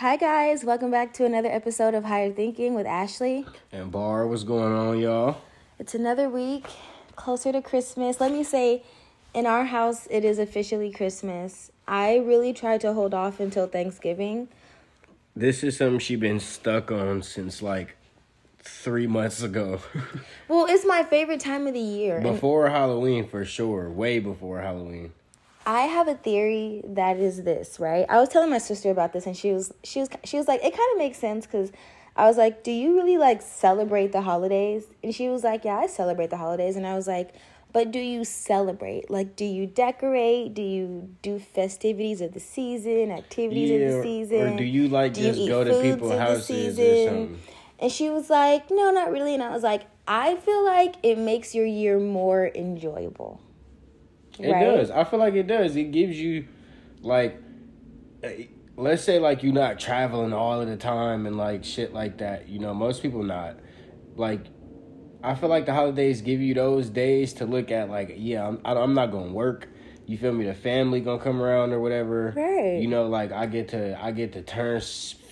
[0.00, 0.64] Hi, guys.
[0.64, 3.44] Welcome back to another episode of Higher Thinking with Ashley.
[3.70, 5.42] And Bar, what's going on, y'all?
[5.78, 6.64] It's another week
[7.16, 8.18] closer to Christmas.
[8.18, 8.82] Let me say,
[9.34, 11.70] in our house, it is officially Christmas.
[11.86, 14.48] I really tried to hold off until Thanksgiving.
[15.36, 17.94] This is something she's been stuck on since like
[18.58, 19.82] three months ago.
[20.48, 22.22] Well, it's my favorite time of the year.
[22.22, 23.90] before Halloween, for sure.
[23.90, 25.12] Way before Halloween.
[25.70, 28.04] I have a theory that is this, right?
[28.08, 30.64] I was telling my sister about this and she was she was she was like
[30.64, 31.70] it kind of makes sense cuz
[32.16, 35.76] I was like, "Do you really like celebrate the holidays?" And she was like, "Yeah,
[35.76, 37.28] I celebrate the holidays." And I was like,
[37.72, 39.12] "But do you celebrate?
[39.12, 40.54] Like do you decorate?
[40.54, 44.56] Do you do festivities of the season, activities of Yeah, the or season?
[44.56, 47.38] do you, like, Do you just eat go to people's the houses or season?" something?
[47.78, 51.16] And she was like, "No, not really." And I was like, "I feel like it
[51.16, 53.38] makes your year more enjoyable."
[54.44, 54.90] It does.
[54.90, 55.76] I feel like it does.
[55.76, 56.46] It gives you,
[57.02, 57.40] like,
[58.22, 58.44] eh,
[58.76, 62.48] let's say, like, you're not traveling all of the time and, like, shit like that.
[62.48, 63.56] You know, most people not.
[64.16, 64.40] Like,
[65.22, 68.60] I feel like the holidays give you those days to look at, like, yeah, I'm,
[68.64, 69.68] I- I'm not going to work.
[70.06, 70.44] You feel me?
[70.44, 72.32] The family gonna come around or whatever.
[72.36, 72.80] Right.
[72.82, 74.82] You know, like I get to I get to turn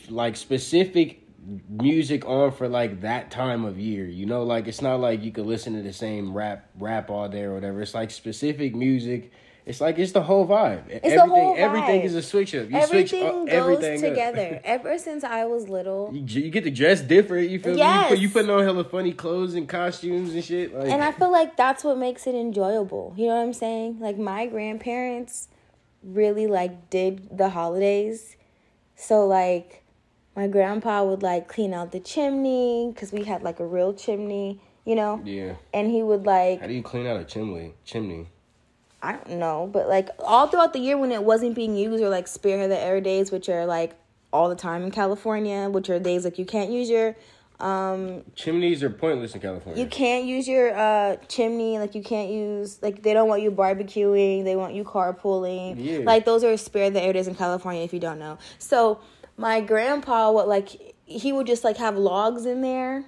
[0.09, 1.21] like specific
[1.69, 4.07] music on for like that time of year.
[4.07, 7.29] You know, like it's not like you could listen to the same rap rap all
[7.29, 7.83] day or whatever.
[7.83, 9.33] It's like specific music.
[9.65, 10.89] It's like it's the whole vibe.
[10.89, 11.59] It's everything the whole vibe.
[11.59, 12.71] everything is a switch up.
[12.71, 14.61] You everything switch uh, goes everything together.
[14.65, 17.51] Ever since I was little, You, you get to dress different.
[17.51, 17.81] You feel me?
[17.81, 20.75] You, put, you putting on hella funny clothes and costumes and shit.
[20.75, 23.13] Like, and I feel like that's what makes it enjoyable.
[23.17, 24.01] You know what I'm saying?
[24.01, 25.49] Like my grandparents
[26.03, 28.37] really like did the holidays,
[28.97, 29.85] so like
[30.39, 34.61] my grandpa would like clean out the chimney because we had like a real chimney,
[34.85, 35.55] you know, yeah.
[35.75, 37.75] and he would like How do you clean out a chimney?
[37.85, 38.29] Chimney.
[39.03, 42.09] I don't know, but like all throughout the year when it wasn't being used, or
[42.09, 43.97] like spearhead the air days, which are like
[44.33, 47.17] all the time in California, which are days like you can't use your
[47.59, 49.83] um Chimneys are pointless in California.
[49.83, 53.51] you can't use your uh chimney, like you can't use like they don't want you
[53.51, 55.75] barbecuing, they want you carpooling.
[55.79, 55.99] Yeah.
[55.99, 58.39] Like those are spare the air days in California if you don't know.
[58.61, 59.01] So
[59.39, 63.05] my grandpa would like he would just like have logs in there.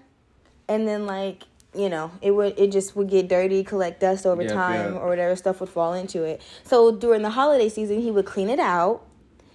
[0.68, 1.42] And then like
[1.74, 5.02] you know it would it just would get dirty collect dust over Yep, time yep.
[5.02, 6.40] or whatever stuff would fall into it.
[6.64, 9.04] So during the holiday season he would clean it out.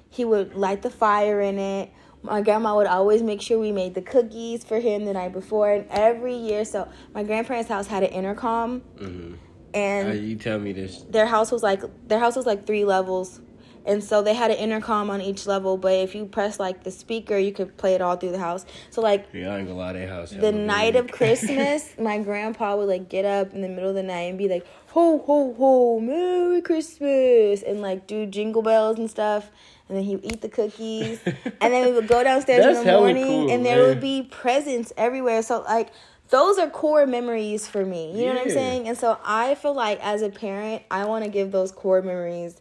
[0.10, 1.92] He would light the fire in it.
[2.22, 5.72] My grandma would always make sure we made the cookies for him the night before
[5.72, 6.66] and every year.
[6.66, 8.82] So my grandparents house had an intercom.
[8.98, 9.34] Mm-hmm.
[9.74, 11.04] and Uh, you tell me this.
[11.10, 13.42] their house was like their house was like three levels
[13.86, 16.92] and so they had an intercom on each level but if you press like the
[16.92, 18.66] speaker you could play it all through the house.
[18.90, 20.32] So like Yeah, I ain't gonna lie, house.
[20.32, 24.04] the night of christmas my grandpa would like get up in the middle of the
[24.04, 29.10] night and be like ho ho ho merry christmas and like do jingle bells and
[29.10, 29.52] stuff.
[29.88, 31.20] And then he would eat the cookies.
[31.62, 33.90] And then we would go downstairs in the morning cool, and there man.
[33.90, 35.44] would be presents everywhere.
[35.44, 35.92] So like
[36.30, 38.12] those are core memories for me.
[38.20, 38.88] You know what i'm saying?
[38.88, 42.60] And so i feel like as a parent i want to give those core memories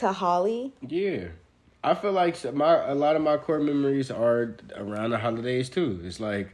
[0.00, 1.28] to holly Yeah,
[1.84, 6.00] I feel like my a lot of my core memories are around the holidays too.
[6.04, 6.48] It's like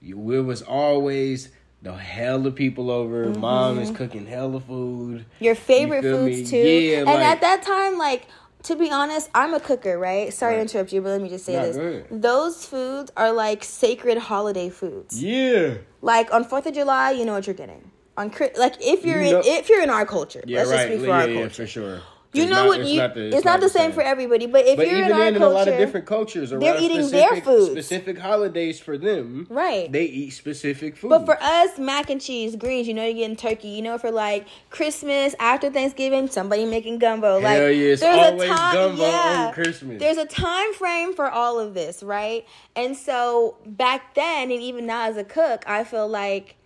[0.00, 1.50] you, it was always
[1.82, 3.26] the hella people over.
[3.26, 3.40] Mm-hmm.
[3.40, 5.24] Mom is cooking hell of food.
[5.40, 6.10] your favorite me?
[6.12, 8.26] foods too Yeah, and like- at that time like
[8.64, 11.44] to be honest i'm a cooker right sorry to interrupt you but let me just
[11.44, 12.06] say Nah, this go ahead.
[12.12, 17.32] those foods are like sacred holiday foods Yeah, like on fourth of july you know
[17.32, 20.44] what you're getting on like if you're You know- in if you're in our culture
[20.46, 20.76] yeah, let's right.
[20.76, 22.00] just speak for yeah, our yeah, culture for sure.
[22.32, 24.66] You know not- what it's you not the, it's, not, the same for everybody but
[24.66, 27.28] if But you're in our in culture a lot of different cultures, they're eating their
[27.28, 27.70] specific- foods.
[27.72, 29.90] Specific holidays for them, Right.
[29.90, 31.10] They eat specific food.
[31.10, 33.68] But for us, mac and cheese, greens, you know you're getting turkey.
[33.68, 37.38] You know for like Christmas, after Thanksgiving, somebody making gumbo.
[37.38, 39.98] like Hell yeah, it's there's always a time, gumbo yeah, on Christmas.
[40.00, 42.46] There's a time frame for all of this, right?
[42.74, 46.56] And so back then, and even now as a cook, I feel like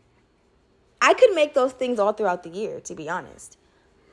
[1.00, 3.58] I could make those things all throughout the year, to be honest.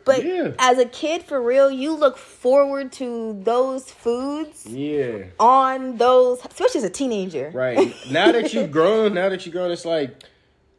[0.06, 0.52] But Yeah.
[0.60, 6.80] as a kid, for real, you look forward to those foods yeah, on those, especially
[6.80, 7.52] as a teenager.
[7.54, 7.94] Right.
[8.12, 10.24] Now that you've grown, now that you've grown, it's like,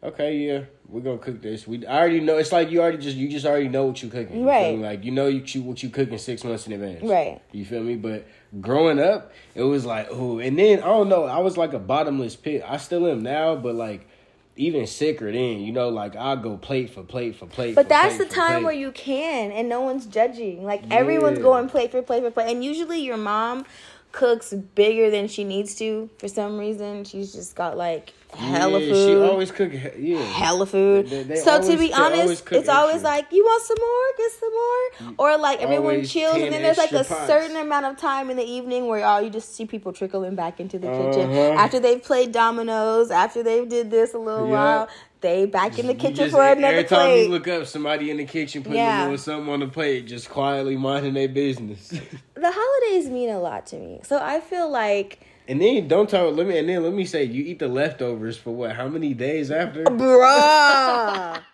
[0.03, 1.67] okay, yeah, we're gonna cook this.
[1.67, 2.37] We I already know.
[2.37, 4.41] It's like you already just you just already know what you're cooking.
[4.41, 4.79] You Right.
[4.79, 7.03] Like you know you what you cooking six months in advance.
[7.03, 7.41] Right.
[7.53, 7.97] You feel me?
[7.97, 8.27] But
[8.61, 11.25] growing up, it was like, oh, and then I don't know.
[11.25, 12.63] I was like a bottomless pit.
[12.67, 14.09] I still am now, but like.
[14.57, 17.75] Even sicker then, you know, like I'll go plate for plate for plate.
[17.75, 18.65] But for that's plate the time plate.
[18.65, 20.65] where you can and no one's judging.
[20.65, 22.53] Like everyone's going plate for plate for plate.
[22.53, 23.65] And usually your mom
[24.13, 27.05] cooks bigger than she needs to for some reason.
[27.05, 29.07] She's just got like hella yeah, food.
[29.09, 29.73] She always cook.
[29.99, 31.09] Yeah, hella food.
[31.09, 33.77] They- they so always to be always honest, cook it's always like, you want some
[33.81, 34.07] more?
[34.19, 35.15] Get some more.
[35.35, 37.27] Or like everyone Always chills, and then there's like a pots.
[37.27, 40.61] certain amount of time in the evening where all you just see people trickling back
[40.61, 41.59] into the kitchen Uh-huh.
[41.59, 44.53] after they've played dominoes, after they've did this a little Yeah.
[44.53, 44.89] while.
[45.21, 48.19] They back in the kitchen just- for another Every time you look up, somebody in
[48.19, 49.01] the kitchen putting Yeah.
[49.01, 51.89] a little something on the plate, just quietly minding their business.
[51.89, 55.21] the holidays mean a lot to me, so I feel like.
[55.49, 56.31] And then don't tell.
[56.31, 58.73] Let me and then let me say, you eat the leftovers for what?
[58.73, 59.85] How many days after?
[59.85, 61.41] Bruh.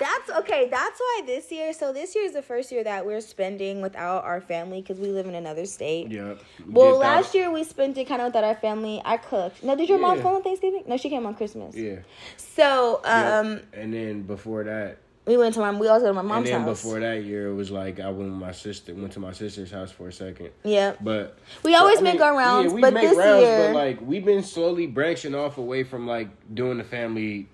[0.00, 0.66] That's okay.
[0.70, 1.74] That's why this year.
[1.74, 5.08] So this year is the first year that we're spending without our family because we
[5.08, 6.10] live in another state.
[6.10, 6.36] Yeah.
[6.66, 9.02] Well, last year we spent it kind of without our family.
[9.04, 9.62] I cooked.
[9.62, 10.84] No, did your mom come on Thanksgiving?
[10.86, 11.76] No, she came on Christmas.
[11.76, 11.96] Yeah.
[12.38, 13.26] So Yep.
[13.44, 15.70] um, and then before that, we went to my.
[15.70, 16.82] We also to my mom's and mom's then house.
[16.82, 19.70] before that year, it was like I went with my sister, went to my sister's
[19.70, 20.50] house for a second.
[20.64, 20.94] Yeah.
[21.00, 23.66] But We always I make mean, our rounds, yeah, we but make this rounds, year-
[23.68, 27.48] but like we've been slowly branching off away from like doing the family,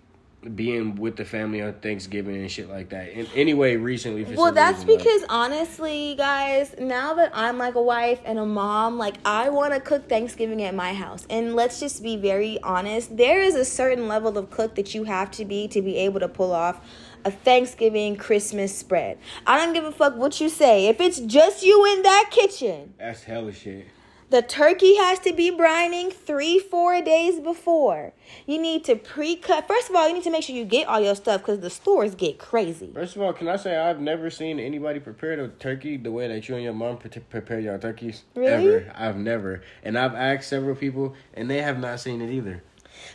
[0.54, 3.12] being with the family on Thanksgiving and shit like that.
[3.12, 7.74] And anyway, recently, for Well, that's reason, like- because honestly, guys, now that I'm like
[7.74, 11.26] a wife and a mom, like I want to cook Thanksgiving at my house.
[11.28, 15.04] And let's just be very honest, there is a certain level of cook that you
[15.04, 16.80] have to be to be able to pull off
[17.24, 19.18] a Thanksgiving Christmas spread.
[19.46, 20.86] I don't give a fuck what you say.
[20.86, 23.86] If it's just you in that kitchen, that's hella shit.
[24.30, 28.12] The turkey has to be brining three, four days before.
[28.46, 29.68] You need to pre-cut.
[29.68, 31.70] First of all, you need to make sure you get all your stuff because the
[31.70, 32.90] stores get crazy.
[32.92, 36.28] First of all, can I say I've never seen anybody prepare the turkey the way
[36.28, 38.24] that you and your mom pre- prepare your turkeys?
[38.34, 38.74] Really?
[38.74, 38.92] Ever.
[38.94, 39.62] I've never.
[39.82, 42.62] And I've asked several people, and they have not seen it either.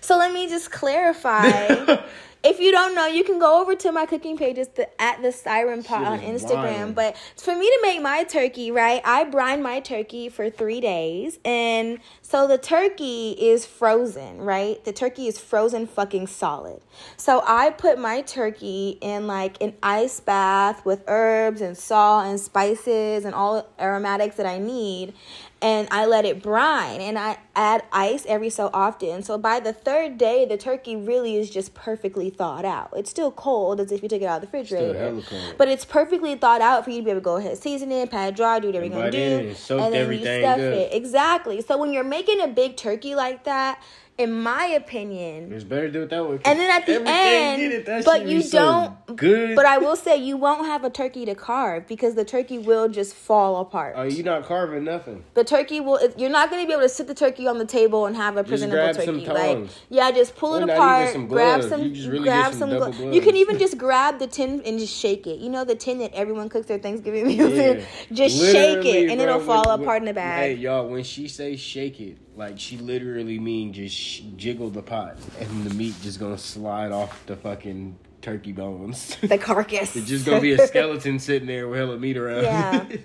[0.01, 1.47] So let me just clarify.
[2.43, 5.31] if you don't know, you can go over to my cooking pages the, at the
[5.31, 6.79] Siren Pot on Instagram.
[6.79, 6.95] wild.
[6.95, 11.37] But for me to make my turkey, right, I brine my turkey for three days.
[11.45, 14.83] And so the turkey is frozen, right?
[14.83, 16.81] The turkey is frozen fucking solid.
[17.15, 22.39] So I put my turkey in like an ice bath with herbs and salt and
[22.39, 25.13] spices and all aromatics that I need
[25.61, 29.21] and I let it brine and I add ice every so often.
[29.21, 32.91] So by the third day, the turkey really is just perfectly thawed out.
[32.95, 35.21] It's still cold as if you took it out of the refrigerator,
[35.57, 37.91] but it's perfectly thawed out for you to be able to go ahead, and season
[37.91, 40.73] it, pat it dry, do whatever you're gonna do, and then you stuff good.
[40.73, 40.93] it.
[40.93, 41.61] Exactly.
[41.61, 43.81] So when you're making a big turkey like that,
[44.21, 46.39] in my opinion, It's better to do it that way.
[46.45, 48.93] and then at the end, it, that but you don't.
[49.15, 49.55] good.
[49.55, 52.87] But I will say you won't have a turkey to carve because the turkey will
[52.89, 53.95] just fall apart.
[53.97, 55.23] Oh, you not carving nothing.
[55.33, 55.99] The turkey will.
[56.17, 58.37] You're not going to be able to sit the turkey on the table and have
[58.37, 59.25] a presentable turkey.
[59.27, 61.09] Like, yeah, just pull it Or apart.
[61.13, 61.81] some grab some.
[61.81, 62.59] You just really grab some.
[62.59, 65.39] some double glo- you can even just grab the tin and just shake it.
[65.39, 67.61] You know the tin that everyone cooks their Thanksgiving meals Yeah.
[67.71, 67.85] in.
[68.11, 70.41] Just shake it and bro, it'll fall when- apart in the bag.
[70.41, 75.15] Hey, y'all, when she say shake it, like she literally mean just jiggle the pot,
[75.39, 79.15] and the meat just gonna slide off the fucking turkey bones.
[79.21, 79.95] The carcass.
[79.95, 82.43] it's just gonna be a skeleton sitting there with hella meat around.
[82.43, 82.85] Yeah.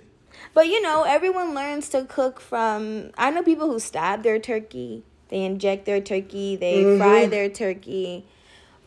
[0.54, 3.10] But you know, everyone learns to cook from.
[3.18, 6.98] I know people who stab their turkey, they inject their turkey, they Mm-hmm.
[6.98, 8.24] fry their turkey.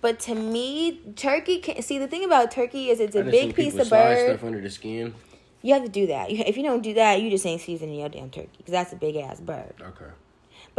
[0.01, 3.75] But to me, turkey can see the thing about turkey is it's a big piece
[3.75, 4.29] of bird.
[4.29, 5.13] stuff under the skin.
[5.61, 6.31] You have to do that.
[6.31, 8.95] If you don't do that, you just ain't seasoning your damn turkey because that's a
[8.95, 9.73] big ass bird.
[9.79, 10.11] Okay.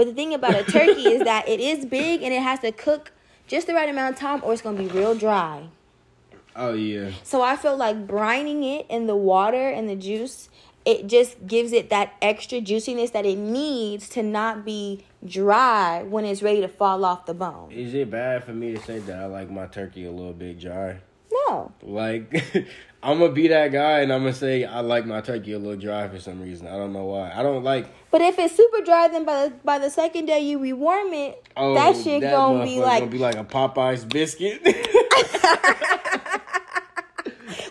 [0.00, 2.72] But the thing about a turkey is that it is big and it has to
[2.72, 3.12] cook
[3.46, 5.68] just the right amount of time, or it's gonna be real dry.
[6.56, 7.10] Oh yeah.
[7.22, 10.48] So I feel like brining it in the water and the juice,
[10.86, 16.24] it just gives it that extra juiciness that it needs to not be dry when
[16.24, 17.70] it's ready to fall off the bone.
[17.70, 20.58] Is it bad for me to say that I like my turkey a little bit
[20.58, 20.96] dry?
[21.30, 21.72] No.
[21.82, 22.42] Like,
[23.02, 25.78] I'm gonna be that guy, and I'm gonna say I like my turkey a little
[25.78, 26.68] dry for some reason.
[26.68, 27.32] I don't know why.
[27.34, 27.86] I don't like.
[28.10, 31.46] But if it's super dry, then by the by the second day you rewarm it,
[31.56, 34.60] Oh, that shit gonna be like gonna be like a Popeyes biscuit.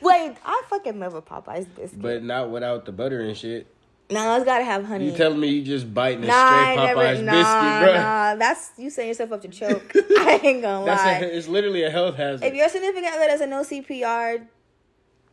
[0.01, 2.01] wait, I fucking love a Popeyes biscuit.
[2.01, 3.67] but not without the butter and shit.
[4.10, 5.12] no, it's gotta have honey.
[5.12, 8.01] You telling me you just biting a Nah, straight never, Popeyes nah, biscuit, bro?
[8.01, 8.36] nah.
[8.36, 9.91] That's you setting yourself up to choke.
[9.96, 11.27] I ain't gonna That's lie.
[11.27, 12.46] a, it's literally a health hazard.
[12.46, 14.46] if your significant other doesn't know CPR,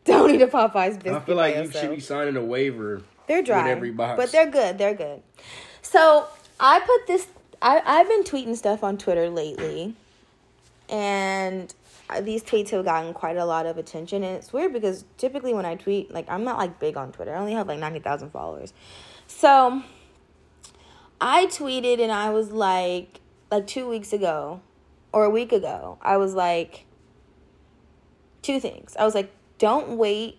[0.04, 1.12] don't eat a Popeyes biscuit.
[1.14, 3.02] I feel like you should be signing a waiver.
[3.28, 4.16] They're dry, with every box.
[4.16, 4.78] but they're good.
[4.78, 5.22] They're good.
[5.82, 6.26] So
[6.60, 7.28] I put this.
[7.60, 9.94] I I've been tweeting stuff on Twitter lately,
[10.88, 11.74] and
[12.22, 14.22] these tweets have gotten quite a lot of attention.
[14.22, 17.34] And it's weird because typically when I tweet, like I'm not like big on Twitter.
[17.34, 18.72] I only have like ninety thousand followers.
[19.26, 19.82] So
[21.20, 24.60] I tweeted and I was like, like two weeks ago,
[25.12, 26.84] or a week ago, I was like,
[28.42, 28.94] two things.
[28.98, 30.38] I was like, don't wait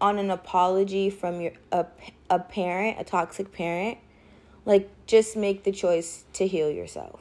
[0.00, 1.86] on an apology from your a,
[2.30, 3.98] a parent, a toxic parent.
[4.64, 7.20] Like just make the choice to heal yourself.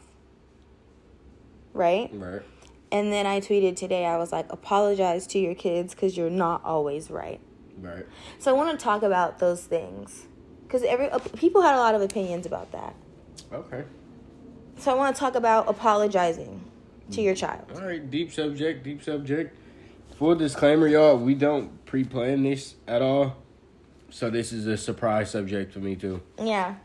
[1.73, 2.09] right?
[2.13, 2.41] Right.
[2.91, 6.63] And then I tweeted today, I was like, apologize to your kids because you're not
[6.63, 7.39] always right.
[7.79, 8.05] Right.
[8.39, 10.25] So I want to talk about those things
[10.63, 12.95] because every uh, people had a lot of opinions about that.
[13.53, 13.83] Okay.
[14.77, 16.63] So I want to talk about apologizing
[17.11, 17.65] to your child.
[17.75, 19.57] All right, deep subject, deep subject.
[20.17, 23.37] Full disclaimer, y'all, we don't pre-plan this at all.
[24.09, 26.21] So this is a surprise subject for me too.
[26.37, 26.75] Yeah.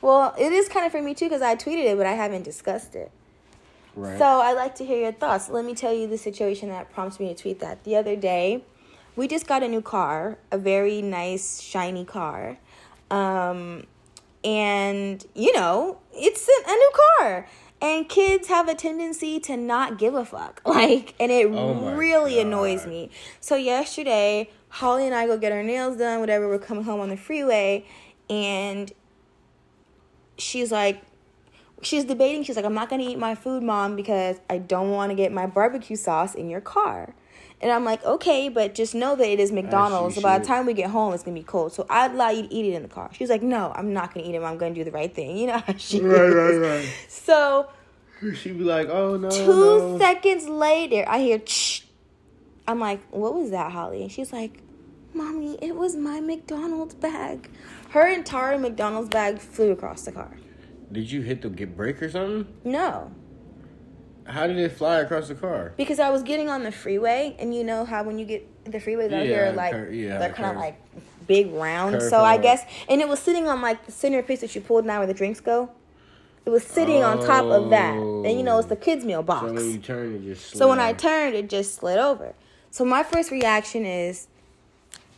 [0.00, 2.42] Well, it is kind of for me too because I tweeted it, but I haven't
[2.42, 3.10] discussed it.
[3.94, 4.18] Right.
[4.18, 5.48] So I'd like to hear your thoughts.
[5.48, 7.84] Let me tell you the situation that prompted me to tweet that.
[7.84, 8.62] The other day,
[9.16, 12.58] we just got a new car, a very nice, shiny car.
[13.10, 13.86] Um,
[14.44, 17.48] and, you know, it's a, a new car.
[17.80, 20.62] And kids have a tendency to not give a fuck.
[20.66, 22.46] Like, and it Oh really God.
[22.46, 23.10] annoys me.
[23.40, 26.48] So, yesterday, Holly and I go get our nails done, whatever.
[26.48, 27.86] We're coming home on the freeway.
[28.28, 28.92] And
[30.38, 31.02] she's like,
[31.82, 32.42] she's debating.
[32.42, 35.32] She's like, I'm not gonna eat my food, mom, because I don't want to get
[35.32, 37.14] my barbecue sauce in your car.
[37.60, 40.16] And I'm like, okay, but just know that it is McDonald's.
[40.16, 41.72] So by the time we get home, it's gonna be cold.
[41.72, 43.08] So I'd allow you to eat it in the car.
[43.14, 44.42] She's like, no, I'm not gonna eat it.
[44.42, 45.36] I'm gonna do the right thing.
[45.38, 46.34] You know how she Right, is.
[46.34, 46.88] right, right.
[47.08, 47.68] So
[48.34, 49.98] She'd be like, "Oh no." two no.
[49.98, 51.40] seconds later, I hear.
[51.46, 51.82] Shh.
[52.66, 54.02] I'm like, what was that, Holly?
[54.02, 54.62] And she's like,
[55.14, 57.48] mommy, it was my McDonald's bag.
[57.90, 60.34] Her entire McDonald's bag flew across the car.
[60.90, 62.46] Did you hit the get brake or something?
[62.64, 63.12] No,
[64.26, 65.72] How did it fly across the car?
[65.76, 68.78] because I was getting on the freeway, and you know how when you get the
[68.78, 70.80] freeways out here, like cur- yeah, they're kind of like
[71.26, 72.00] big round.
[72.02, 74.84] So I guess, and it was sitting on like the center piece that you pulled
[74.84, 75.70] now where the drinks go.
[76.44, 79.46] It was sitting on top of that, and you know it's the kids meal box.
[79.48, 80.56] So when you turn, it just.
[80.56, 82.34] So when I turned, it just slid over.
[82.70, 84.28] So my first reaction is,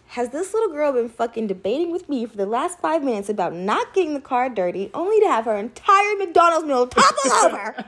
[0.08, 3.52] has this little girl been fucking debating with me for the last five minutes about
[3.52, 7.84] not getting the car dirty, only to have her entire McDonald's meal topple over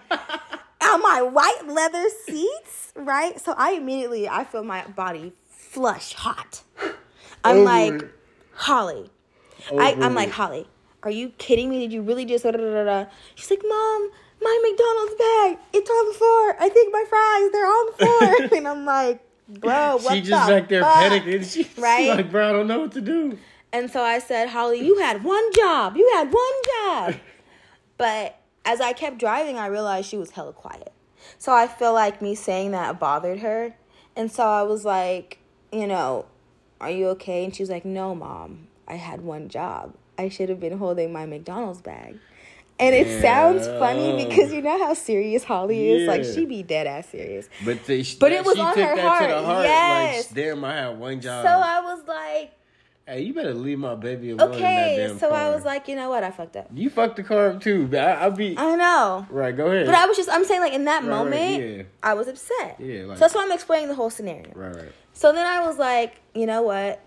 [0.82, 2.92] on my white leather seats?
[2.94, 3.40] Right.
[3.40, 6.62] So I immediately I feel my body flush hot.
[7.44, 8.10] I'm Over like, it.
[8.54, 9.10] Holly.
[9.72, 10.30] I, I'm like.
[10.30, 10.66] Holly,
[11.02, 11.78] are you kidding me?
[11.80, 13.06] Did you really just da da da da?
[13.34, 14.10] She's like, Mom,
[14.42, 16.56] my McDonald's bag, it's on the floor.
[16.60, 18.58] I think my fries, they're on the floor.
[18.58, 21.44] and I'm like, bro, what she just the like there panicking.
[21.52, 22.06] She, Right?
[22.06, 23.38] She's like, bro, I don't know what to do.
[23.72, 25.96] And so I said, Holly, you had one job.
[25.96, 26.52] You had one
[27.14, 27.14] job.
[27.96, 30.92] but as I kept driving, I realized she was hella quiet.
[31.38, 33.74] So I feel like me saying that bothered her.
[34.16, 35.38] And so I was like,
[35.72, 36.26] you know,
[36.80, 37.44] are you okay?
[37.44, 39.94] And she was like, no, mom, I had one job.
[40.18, 42.18] I should have been holding my McDonald's bag.
[42.78, 46.08] And it sounds funny because you know how serious Holly is.
[46.08, 46.32] Like Yeah.
[46.32, 47.48] she be dead ass serious.
[47.62, 49.28] But they, But it was she on took her that to heart.
[49.28, 49.64] the heart.
[49.66, 50.26] Yes.
[50.30, 51.44] Like, damn, I had one job.
[51.44, 52.52] So I was like,
[53.10, 54.52] hey, you better leave my baby alone.
[54.54, 55.14] okay.
[55.18, 56.22] So I was like, you know what?
[56.24, 56.68] I fucked up.
[56.74, 57.88] you fucked the car up too.
[57.92, 59.26] I, I'll be I know.
[59.30, 59.56] right.
[59.56, 59.86] Go ahead.
[59.86, 61.82] But I was just, I'm saying, like, in that Right, right, moment, yeah.
[62.02, 62.76] I was upset.
[62.78, 64.52] Yeah, like- so that's why I'm explaining the whole scenario.
[64.54, 64.92] right, right.
[65.12, 67.00] So then I was like, you know what?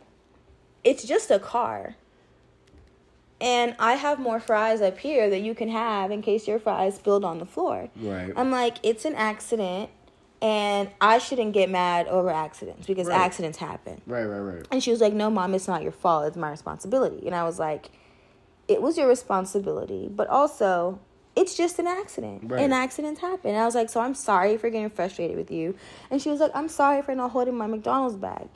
[0.83, 1.95] It's just a car.
[3.41, 6.95] And I have more fries up here that you can have in case your fries
[6.95, 7.89] spilled on the floor.
[7.98, 8.31] Right.
[8.36, 9.89] I'm like, it's an accident,
[10.43, 13.17] and I shouldn't get mad over accidents because Right.
[13.19, 14.01] accidents happen.
[14.05, 14.67] Right, right, right.
[14.71, 16.25] And she was like, No, mom, it's not your fault.
[16.27, 17.25] It's my responsibility.
[17.25, 17.89] And I was like,
[18.67, 21.00] It was your responsibility, but also,
[21.35, 22.51] it's just an accident.
[22.51, 22.62] Right.
[22.62, 23.51] And accidents happen.
[23.51, 25.75] And I was like, So I'm sorry for getting frustrated with you.
[26.12, 28.50] And she was like, I'm sorry for not holding my McDonald's bag.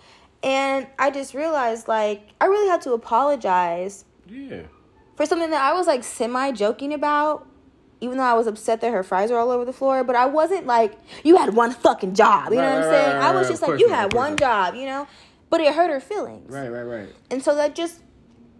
[0.43, 4.63] And I just realized, like, I really had to apologize Yeah.
[5.15, 7.47] for something that I was like semi joking about.
[7.99, 10.27] Even though I was upset that her fries are all over the floor, but I
[10.27, 12.51] wasn't like, you had one fucking job.
[12.51, 13.15] You know Right, what I'm saying?
[13.17, 15.07] right, I was right, just like, you had one job, you know?
[15.49, 16.51] But it hurt her feelings.
[16.51, 17.09] Right, right, right.
[17.31, 18.01] And so that just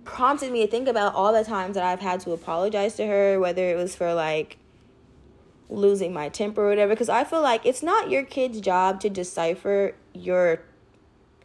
[0.06, 3.40] prompted me to think about all the times that I've had to apologize to her,
[3.40, 4.58] whether it was for like
[5.70, 6.94] losing my temper or whatever.
[6.94, 10.62] Because I feel like it's not your kid's job to decipher your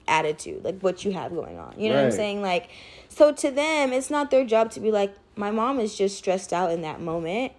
[0.09, 1.75] attitude, like what you have going on.
[1.79, 2.41] You know what I'm saying?
[2.41, 2.71] Like,
[3.09, 6.53] so to them, it's not their job to be like, my mom is just stressed
[6.53, 7.53] out in that moment.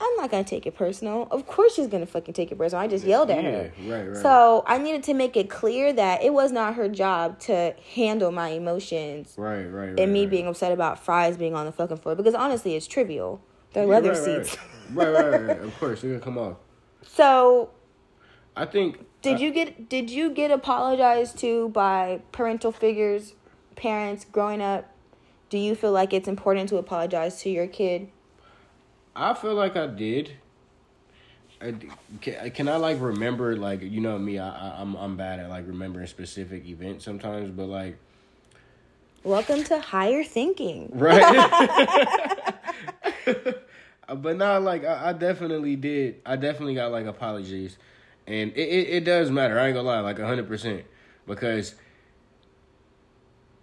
[0.00, 1.26] I'm not gonna take it personal.
[1.30, 2.82] Of course she's gonna fucking take it personal.
[2.84, 3.72] I just yelled at her.
[3.84, 4.16] Right, right.
[4.16, 8.30] So I needed to make it clear that it was not her job to handle
[8.30, 10.00] my emotions Right, right, right.
[10.00, 10.30] and me right.
[10.30, 13.40] being upset about fries being on the fucking floor because honestly it's trivial.
[13.72, 14.56] They're Yeah, leather right, seats.
[14.92, 15.60] Right, right, right, right.
[15.62, 16.56] Of course, they're gonna come off.
[17.02, 17.70] So
[18.56, 19.04] I think.
[19.22, 23.34] did uh, you get did you get apologized to by parental figures,
[23.74, 24.94] parents growing up?
[25.50, 28.10] Do you feel like it's important to apologize to your kid?
[29.18, 30.32] I feel like I did.
[31.60, 31.74] I,
[32.20, 35.48] can, can I like remember like you know me I, I I'm I'm bad at
[35.48, 37.98] like remembering specific events sometimes but like
[39.24, 40.88] Welcome to higher thinking.
[40.92, 42.54] right
[44.16, 46.20] but not like I, I, definitely did.
[46.24, 47.76] I definitely got like apologies,
[48.26, 49.58] and it, it, it does matter.
[49.58, 50.84] I ain't gonna lie, like hundred percent,
[51.26, 51.74] because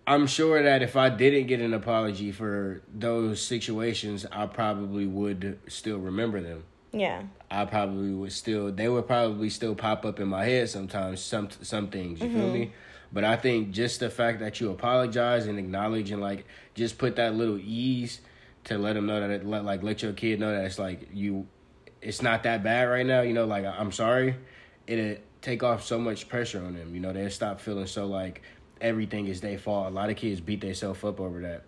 [0.08, 5.60] I'm sure that if I didn't get an apology for those situations, I probably would
[5.68, 6.64] still remember them.
[6.92, 7.24] Yeah.
[7.52, 11.50] I probably would still they would probably still pop up in my head sometimes some
[11.62, 12.38] some things, you mm-hmm.
[12.38, 12.72] feel me?
[13.12, 17.16] But I think just the fact that you apologize and acknowledge and like just put
[17.18, 18.22] that little ease
[18.66, 21.10] to let them know that it, let like let your kid know that it's like
[21.14, 21.48] you
[22.02, 24.36] it's not that bad right now, you know, like I'm sorry.
[24.88, 28.42] It'll take off so much pressure on them, you know, they'll stop feeling so like
[28.86, 29.88] everything is their fault.
[29.88, 31.63] A lot of kids beat themselves up over that.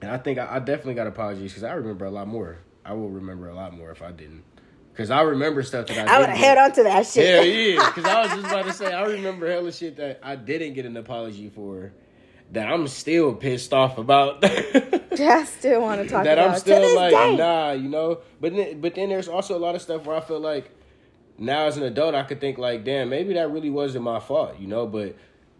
[0.00, 2.58] And I think I, I definitely got apologies because I remember a lot more.
[2.84, 4.42] I will remember a lot more if I didn't.
[4.92, 7.46] Because I remember stuff that I, I would have held on to that shit.
[7.46, 7.86] Yeah, yeah.
[7.86, 10.84] Because I was just about to say, I remember hella shit that I didn't get
[10.84, 11.92] an apology for
[12.50, 14.44] that I'm still pissed off about.
[14.44, 16.50] I still want to talk that about.
[16.50, 17.36] I'm still like, day.
[17.36, 18.18] nah, you know.
[18.40, 20.70] But then, but then there's also a lot of stuff where I feel like
[21.38, 24.58] now as an adult, I could think like, damn, maybe that really wasn't my fault,
[24.58, 24.86] you know.
[24.86, 25.16] But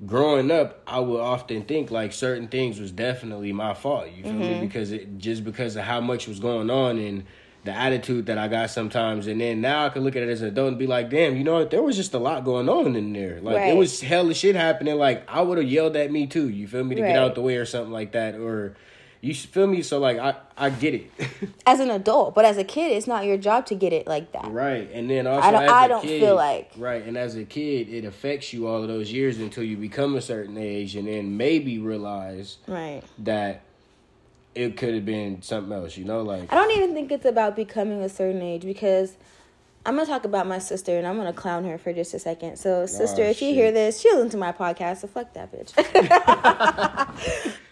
[0.06, 4.08] growing up, I would often think like certain things was definitely my fault.
[4.10, 4.40] You feel mm-hmm.
[4.40, 4.60] me?
[4.60, 7.24] Because it just because of how much was going on and
[7.64, 10.42] the attitude that I got sometimes, and then now I can look at it as
[10.42, 11.70] an adult and be like, damn, you know what?
[11.70, 13.40] There was just a lot going on in there.
[13.40, 13.72] Like right.
[13.72, 14.96] it was hell of shit happening.
[14.96, 16.48] Like I would have yelled at me too.
[16.48, 17.08] You feel me to right.
[17.08, 18.74] get out the way or something like that, or
[19.22, 19.82] you feel me?
[19.82, 21.10] So like I I get it.
[21.66, 24.32] as an adult, but as a kid, it's not your job to get it like
[24.32, 24.50] that.
[24.50, 27.44] Right, and then also I don't, I don't kid, feel like right, and as a
[27.44, 31.06] kid, it affects you all of those years until you become a certain age, and
[31.06, 33.62] then maybe realize right that
[34.56, 35.96] it could have been something else.
[35.96, 39.16] You know, like I don't even think it's about becoming a certain age because
[39.84, 42.56] I'm gonna talk about my sister and I'm gonna clown her for just a second.
[42.56, 44.98] So, sister, oh, if you hear this, she'll listen to my podcast.
[44.98, 45.76] So fuck that bitch.
[45.94, 46.08] you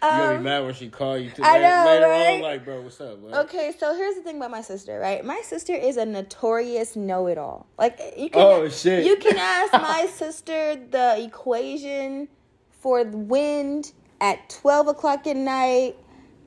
[0.01, 2.35] gonna be um, mad when she call you today, I know, later right?
[2.35, 2.41] on.
[2.41, 3.21] Like, bro, what's up?
[3.21, 3.31] Bro?
[3.43, 5.25] Okay, so here's the thing about my sister, right?
[5.25, 7.67] My sister is a notorious know-it-all.
[7.79, 8.43] Like, you can.
[8.43, 9.07] Oh shit!
[9.07, 12.27] You can ask my sister the equation
[12.81, 15.97] for the wind at twelve o'clock at night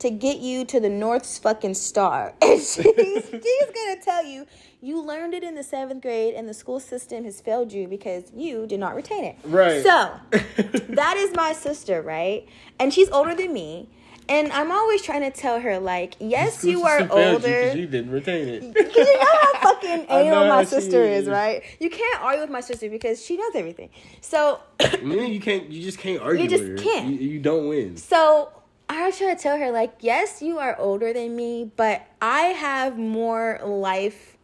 [0.04, 2.34] to get you to the North's fucking star.
[2.42, 4.46] And she's, she's gonna tell you
[4.82, 8.30] you learned it in the seventh grade and the school system has failed you because
[8.36, 9.38] you did not retain it.
[9.44, 9.82] Right.
[9.82, 12.46] So that is my sister, right?
[12.78, 13.88] And she's older than me.
[14.28, 17.72] And I'm always trying to tell her, like, yes, you are older.
[17.72, 18.72] You, you didn't retain it.
[18.72, 21.24] Because you know how fucking anal my sister is.
[21.24, 21.62] is, right?
[21.78, 23.90] You can't argue with my sister because she knows everything.
[24.22, 24.60] So,
[25.02, 25.68] you can't.
[25.68, 26.44] You just can't argue.
[26.44, 27.08] You just can't.
[27.08, 27.98] You, you don't win.
[27.98, 28.50] So
[28.88, 32.40] I was trying to tell her, like, yes, you are older than me, but I
[32.48, 34.36] have more life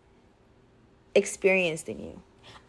[1.15, 2.23] experience than you.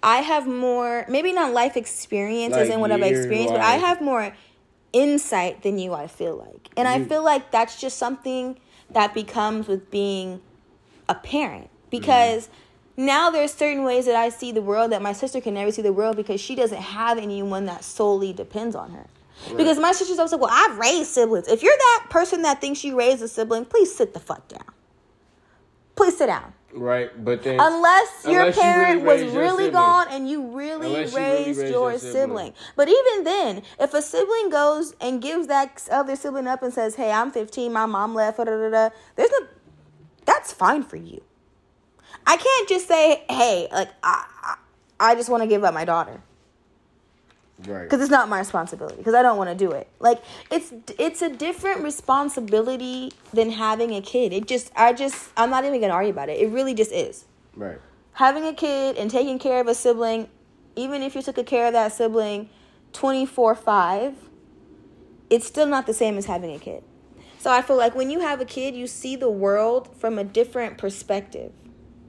[0.03, 4.01] I have more, maybe not life experiences like and what I've experienced, but I have
[4.01, 4.35] more
[4.93, 6.69] insight than you, I feel like.
[6.75, 10.41] And you, I feel like that's just something that becomes with being
[11.07, 11.69] a parent.
[11.89, 13.05] Because mm-hmm.
[13.05, 15.81] now there's certain ways that I see the world that my sister can never see
[15.81, 19.07] the world because she doesn't have anyone that solely depends on her.
[19.47, 19.57] Right.
[19.57, 21.47] Because my sister's always like, well, I've raised siblings.
[21.47, 24.65] If you're that person that thinks you raised a sibling, please sit the fuck down.
[25.95, 26.53] Please sit down.
[26.73, 31.13] Right, but then unless your unless parent really was really gone and you really raised,
[31.13, 32.13] you really raised, your, your sibling.
[32.13, 32.53] sibling.
[32.77, 36.95] But even then, if a sibling goes and gives that other sibling up and says,
[36.95, 39.47] "Hey, I'm 15, my mom left," da, da, da, there's no
[40.25, 41.21] that's fine for you.
[42.25, 45.83] I can't just say, "Hey, like I I, I just want to give up my
[45.83, 46.21] daughter."
[47.65, 47.83] Right.
[47.83, 48.97] Because it's not my responsibility.
[48.97, 49.87] Because I don't want to do it.
[49.99, 54.33] Like it's it's a different responsibility than having a kid.
[54.33, 56.39] It just I just I'm not even gonna argue about it.
[56.39, 57.25] It really just is.
[57.55, 57.79] Right.
[58.13, 60.27] Having a kid and taking care of a sibling,
[60.75, 62.49] even if you took care of that sibling
[62.93, 64.15] twenty four five,
[65.29, 66.83] it's still not the same as having a kid.
[67.39, 70.23] So I feel like when you have a kid, you see the world from a
[70.23, 71.51] different perspective.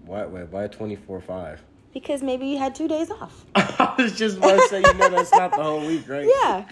[0.04, 0.26] Why?
[0.26, 1.62] Wait, why twenty four five?
[1.92, 3.44] Because maybe you had two days off.
[3.54, 6.26] I was just about to say, you know, that's not the whole week, right?
[6.26, 6.64] Yeah.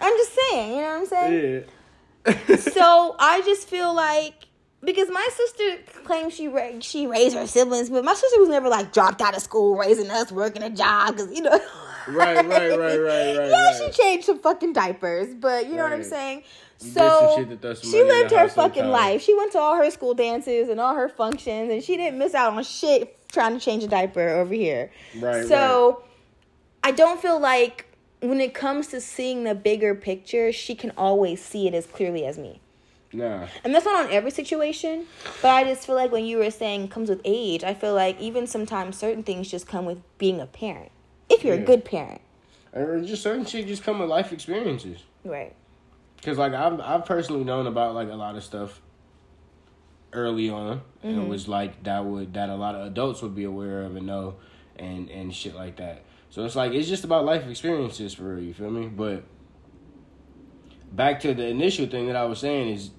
[0.00, 1.64] I'm just saying, you know what I'm saying?
[2.26, 2.56] Yeah.
[2.56, 4.46] so I just feel like
[4.82, 8.68] because my sister claims she ra- she raised her siblings, but my sister was never
[8.68, 11.58] like dropped out of school, raising us, working a job, because you know.
[12.08, 13.34] right, right, right, right, right.
[13.34, 13.76] Yeah, right.
[13.76, 15.90] she changed some fucking diapers, but you know right.
[15.90, 16.42] what I'm saying.
[16.78, 17.46] So
[17.82, 19.22] she lived her fucking life.
[19.22, 22.34] She went to all her school dances and all her functions, and she didn't miss
[22.34, 24.90] out on shit trying to change a diaper over here.
[25.18, 25.46] Right.
[25.46, 26.08] So right.
[26.84, 27.84] I don't feel like
[28.20, 32.24] when it comes to seeing the bigger picture, she can always see it as clearly
[32.24, 32.60] as me.
[33.12, 33.46] Nah.
[33.62, 35.06] And that's not on every situation,
[35.42, 38.18] but I just feel like when you were saying comes with age, I feel like
[38.18, 40.90] even sometimes certain things just come with being a parent.
[41.28, 41.62] If you're yeah.
[41.62, 42.22] a good parent.
[42.72, 45.02] Or just certain shit just come with life experiences.
[45.24, 45.54] Right.
[46.22, 48.80] Cause like I've I've personally known about like a lot of stuff
[50.16, 50.82] early on.
[51.04, 51.20] Mm-hmm.
[51.20, 54.06] It was like that would that a lot of adults would be aware of and
[54.06, 54.36] know,
[54.76, 56.02] and and shit like that.
[56.30, 58.44] So it's like it's just about life experiences for real.
[58.44, 58.86] You feel me?
[58.86, 59.24] But
[60.92, 62.90] back to the initial thing that I was saying is,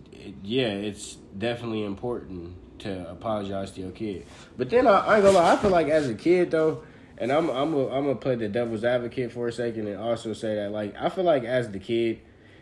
[0.44, 4.26] yeah, it's definitely important to apologize to your kid.
[4.58, 6.84] But then I, I ain't gonna lie, I feel like as a kid though,
[7.18, 10.34] and I'm I'm a, I'm gonna play the devil's advocate for a second and also
[10.34, 12.22] say that like I feel like as the kid,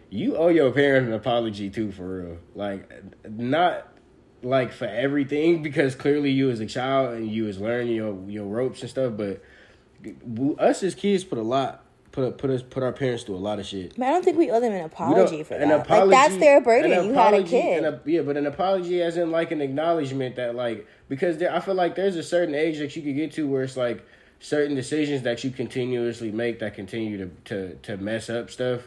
[0.10, 2.38] you owe your parents an apology too for real.
[2.54, 2.90] Like
[3.30, 3.88] not
[4.46, 8.46] like for everything because clearly you as a child and you was learning your your
[8.46, 9.42] ropes and stuff, but
[10.60, 13.60] us as kids put a lot put put us put our parents through a lot
[13.60, 13.98] of shit.
[13.98, 15.82] But I don't think we owe them an apology for an that.
[15.82, 17.06] Apology, like that's their burden.
[17.06, 17.84] You had a kid.
[17.84, 21.60] A, yeah, but an apology as in like an acknowledgement that like because there, I
[21.60, 24.06] feel like there's a certain age that you could get to where it's like
[24.40, 28.82] certain decisions that you continuously make that continue to to to mess up stuff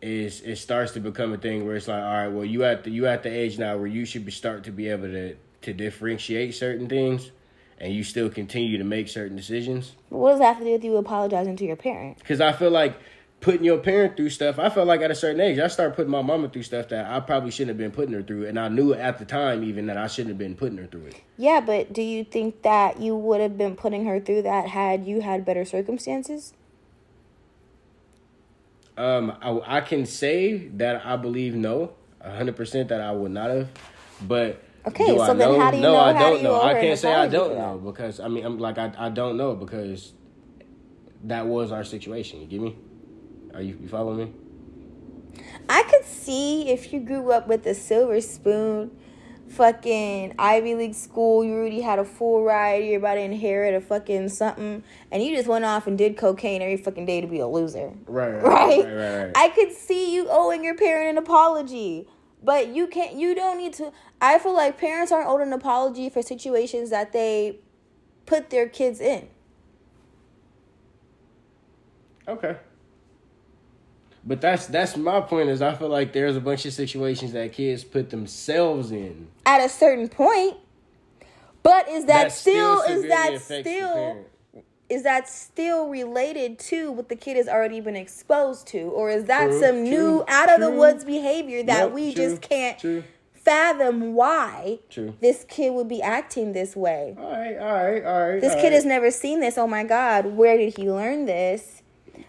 [0.00, 2.84] is it starts to become a thing where it's like all right well you at
[2.84, 5.34] the you at the age now where you should be start to be able to
[5.60, 7.32] to differentiate certain things
[7.80, 9.94] and you still continue to make certain decisions.
[10.08, 12.18] What does that have to do with you apologizing to your parent?
[12.18, 12.98] Because I feel like
[13.40, 14.58] putting your parent through stuff.
[14.58, 17.06] I felt like at a certain age, I started putting my mama through stuff that
[17.06, 19.86] I probably shouldn't have been putting her through, and I knew at the time even
[19.86, 21.22] that I shouldn't have been putting her through it.
[21.36, 25.06] Yeah, but do you think that you would have been putting her through that had
[25.06, 26.52] you had better circumstances?
[28.98, 33.48] Um, I, I can say that I believe no, hundred percent that I would not
[33.50, 33.68] have,
[34.26, 35.60] but Okay, do so I then know?
[35.60, 35.98] how do you no, know?
[36.00, 36.60] I don't know.
[36.62, 39.54] I can't say I don't know because I mean I'm like I, I don't know
[39.54, 40.12] because
[41.24, 42.40] that was our situation.
[42.40, 42.76] You get me?
[43.54, 44.32] Are you you follow me?
[45.68, 48.90] I could see if you grew up with a silver spoon,
[49.48, 53.80] fucking Ivy League school, you already had a full ride, you're about to inherit a
[53.80, 57.40] fucking something, and you just went off and did cocaine every fucking day to be
[57.40, 57.92] a loser.
[58.06, 58.30] Right.
[58.30, 58.42] Right.
[58.42, 58.78] Right.
[58.84, 59.32] right, right.
[59.34, 62.08] I could see you owing your parent an apology.
[62.42, 66.08] But you can't you don't need to I feel like parents aren't owed an apology
[66.08, 67.58] for situations that they
[68.26, 69.28] put their kids in.
[72.28, 72.56] Okay.
[74.24, 77.52] But that's that's my point is I feel like there's a bunch of situations that
[77.52, 79.28] kids put themselves in.
[79.46, 80.56] At a certain point.
[81.62, 84.24] But is that, that still, still is that still
[84.88, 88.80] is that still related to what the kid has already been exposed to?
[88.80, 92.14] Or is that true, some true, new out of the woods behavior that yep, we
[92.14, 93.04] true, just can't
[93.34, 94.78] fathom why
[95.20, 97.14] this kid would be acting this way?
[97.18, 98.72] All right all right all right this all kid right.
[98.72, 99.58] has never seen this.
[99.58, 101.77] Oh my god where did he learn this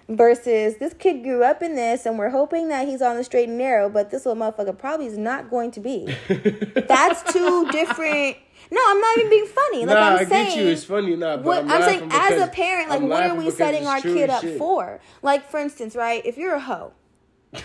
[0.07, 3.49] versus this kid grew up in this and we're hoping that he's on the straight
[3.49, 6.05] and narrow but this little motherfucker probably is not going to be
[6.87, 8.37] that's two different
[8.71, 9.85] no, I'm not even being funny.
[9.85, 10.67] Like nah, I'm saying, I get you.
[10.67, 11.43] It's funny, not.
[11.43, 14.41] What, I'm, I'm saying, as a parent, like, what are we setting our kid up
[14.41, 14.59] shit.
[14.59, 14.99] for?
[15.23, 16.23] Like, for instance, right?
[16.23, 16.93] If you're a hoe,
[17.53, 17.63] no,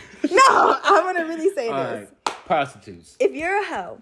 [0.49, 2.37] I'm gonna really say All this: right.
[2.47, 3.17] prostitutes.
[3.21, 4.01] If you're a hoe,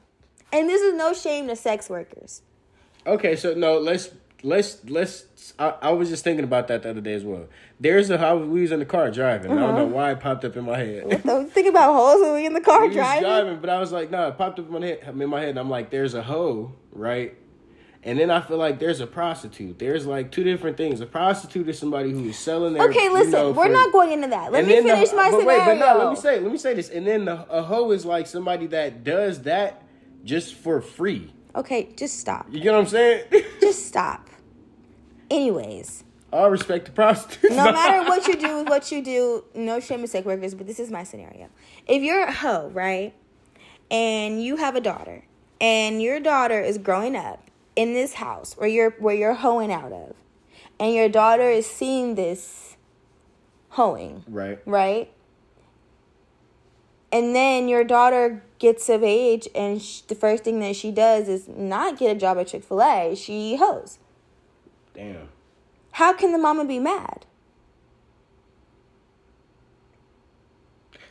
[0.53, 2.43] and this is no shame to sex workers.
[3.05, 4.11] Okay, so no, let's
[4.43, 5.55] let's let's.
[5.59, 7.49] I, I was just thinking about that the other day as well.
[7.81, 9.51] There's a how we was in the car driving.
[9.51, 9.63] Uh-huh.
[9.63, 9.95] I don't know uh-huh.
[9.95, 11.05] why it popped up in my head.
[11.05, 13.23] What the, think about hoes when we in the car we driving.
[13.23, 15.01] driving, but I was like, nah, it popped up in my head.
[15.09, 17.37] In my head, and I'm like, there's a hoe, right?
[18.05, 19.79] And then I feel like there's a prostitute.
[19.79, 21.01] There's like two different things.
[21.01, 22.89] A prostitute is somebody who is selling their.
[22.89, 24.51] Okay, listen, you know, we're for, not going into that.
[24.51, 25.59] Let me finish the, my but scenario.
[25.61, 26.91] Wait, but no, let me say, let me say this.
[26.91, 29.85] And then the, a hoe is like somebody that does that
[30.25, 31.33] just for free.
[31.55, 32.47] Okay, just stop.
[32.51, 33.25] You get what I'm saying?
[33.61, 34.29] just stop.
[35.33, 37.57] Anyways, all respect to prostitutes.
[37.57, 40.79] No matter what you do, what you do, no shame to sex workers, but this
[40.79, 41.49] is my scenario.
[41.87, 43.15] If you're a hoe, right,
[43.91, 45.25] and you have a daughter,
[45.59, 49.93] and your daughter is growing up in this house where you're where you're hoeing out
[49.93, 50.15] of,
[50.79, 52.77] and your daughter is seeing this
[53.71, 55.11] hoeing, right, right,
[57.11, 61.27] and then your daughter gets of age, and sh- the first thing that she does
[61.27, 63.17] is not get a job at Chick Fil A.
[63.17, 63.99] She hoes.
[64.95, 65.29] Damn.
[65.93, 67.27] How can the mama be mad?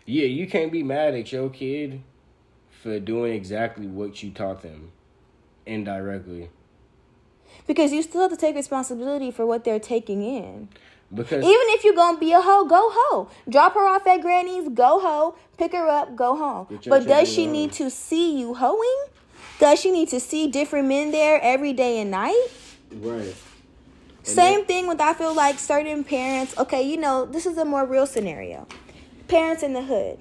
[0.05, 2.01] Yeah, you can't be mad at your kid
[2.81, 4.91] for doing exactly what you taught them
[5.65, 6.49] indirectly.
[7.67, 10.69] Because you still have to take responsibility for what they're taking in.
[11.13, 13.29] Because even if you're gonna be a hoe, go hoe.
[13.47, 15.35] Drop her off at Granny's, go hoe.
[15.57, 16.79] Pick her up, go home.
[16.87, 19.05] But does she need to see you hoeing?
[19.59, 22.47] Does she need to see different men there every day and night?
[22.91, 23.35] Right.
[24.23, 26.57] Same then, thing with I feel like certain parents.
[26.57, 28.67] Okay, you know this is a more real scenario.
[29.27, 30.19] Parents in the hood,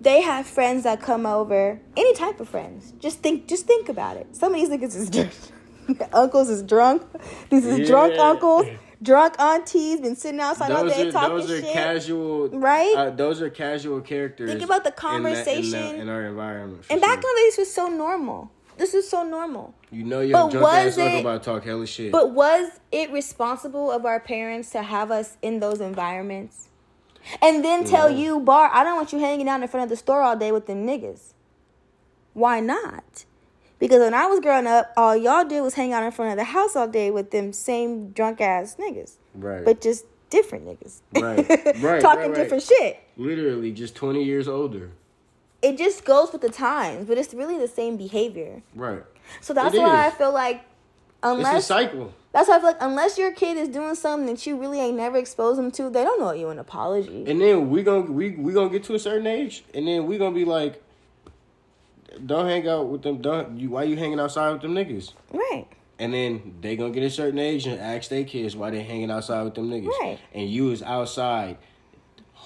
[0.00, 1.80] they have friends that come over.
[1.96, 2.92] Any type of friends.
[2.98, 3.48] Just think.
[3.48, 4.36] Just think about it.
[4.36, 5.52] Some of these niggas is just
[6.12, 7.02] uncles is drunk.
[7.50, 7.86] These is yeah.
[7.86, 8.66] drunk uncles.
[9.00, 11.72] Drunk aunties been sitting outside those all day are, talking those are shit.
[11.72, 12.94] casual, right?
[12.96, 14.50] Uh, those are casual characters.
[14.50, 16.84] Think about the conversation in, in, the, in our environment.
[16.90, 17.08] And sure.
[17.08, 19.74] back in the days was so normal this is so normal.
[19.90, 22.12] You know your but drunk ass it, about to talk hella shit.
[22.12, 26.68] But was it responsible of our parents to have us in those environments?
[27.42, 28.18] And then tell yeah.
[28.18, 30.52] you, Bar, I don't want you hanging out in front of the store all day
[30.52, 31.34] with them niggas.
[32.32, 33.24] Why not?
[33.78, 36.36] Because when I was growing up, all y'all did was hang out in front of
[36.36, 39.16] the house all day with them same drunk ass niggas.
[39.34, 39.64] Right.
[39.64, 41.00] But just different niggas.
[41.14, 41.46] Right.
[41.82, 42.00] Right.
[42.00, 42.34] Talking right, right.
[42.34, 43.00] different shit.
[43.16, 44.90] Literally just 20 years older.
[45.60, 48.62] It just goes with the times, but it's really the same behavior.
[48.74, 49.02] Right.
[49.40, 50.14] So that's it why is.
[50.14, 50.62] I feel like
[51.22, 52.14] unless it's a cycle.
[52.32, 54.96] That's why I feel like unless your kid is doing something that you really ain't
[54.96, 57.24] never exposed them to, they don't know you an apology.
[57.26, 60.16] And then we gonna we we gonna get to a certain age, and then we
[60.16, 60.82] gonna be like,
[62.24, 63.20] don't hang out with them.
[63.20, 63.70] Don't you?
[63.70, 65.12] Why you hanging outside with them niggas?
[65.32, 65.66] Right.
[65.98, 69.10] And then they gonna get a certain age and ask their kids why they hanging
[69.10, 69.88] outside with them niggas.
[70.00, 70.20] Right.
[70.32, 71.58] And you is outside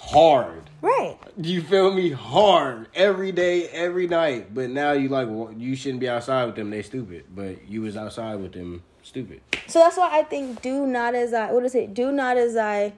[0.02, 0.70] hard.
[0.80, 1.16] Right.
[1.36, 2.10] You feel me?
[2.10, 4.52] Hard every day, every night.
[4.52, 6.70] But now you like well, you shouldn't be outside with them.
[6.70, 7.24] They stupid.
[7.34, 8.82] But you was outside with them.
[9.02, 9.40] Stupid.
[9.66, 11.94] So that's why I think do not as I what is it?
[11.94, 12.92] Do not as I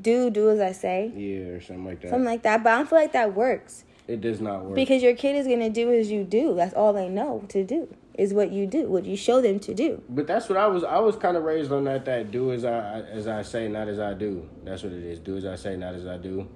[0.00, 1.12] do do as I say.
[1.14, 2.10] Yeah, or something like that.
[2.10, 2.62] Something like that.
[2.62, 3.84] But I don't feel like that works.
[4.06, 4.74] It does not work.
[4.74, 6.54] Because your kid is gonna do as you do.
[6.54, 9.72] That's all they know to do is what you do, what you show them to
[9.72, 10.02] do.
[10.10, 10.84] But that's what I was.
[10.84, 12.04] I was kind of raised on that.
[12.04, 14.46] That do as I as I say, not as I do.
[14.62, 15.18] That's what it is.
[15.20, 16.46] Do as I say, not as I do,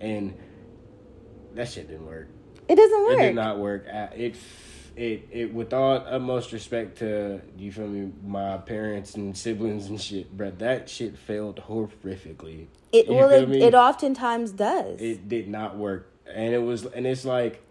[0.00, 0.34] and
[1.54, 2.28] that shit didn't work.
[2.68, 3.18] It doesn't work.
[3.18, 3.84] It did not work.
[3.86, 4.34] It
[4.96, 10.00] it it with all utmost respect to you feel me, my parents and siblings and
[10.00, 12.68] shit, but that shit failed horrifically.
[12.92, 14.98] It you well, it, it oftentimes does.
[15.02, 17.62] It did not work, and it was, and it's like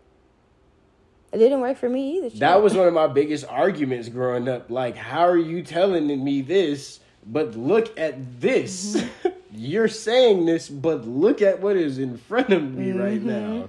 [1.32, 2.30] it didn't work for me either.
[2.40, 4.70] That was one of my biggest arguments growing up.
[4.70, 8.96] Like, how are you telling me this, but look at this?
[8.96, 9.30] Mm-hmm.
[9.52, 13.00] You're saying this, but look at what is in front of me mm-hmm.
[13.00, 13.68] right now.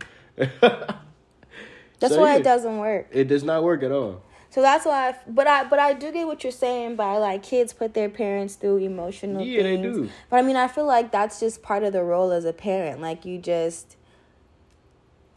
[1.98, 3.08] that's so, why yeah, it doesn't work.
[3.10, 4.22] It does not work at all.
[4.50, 7.42] So that's why, I, but I, but I do get what you're saying by like
[7.42, 9.42] kids put their parents through emotional.
[9.42, 9.82] Yeah, things.
[9.82, 10.10] they do.
[10.28, 13.00] But I mean, I feel like that's just part of the role as a parent.
[13.00, 13.96] Like you just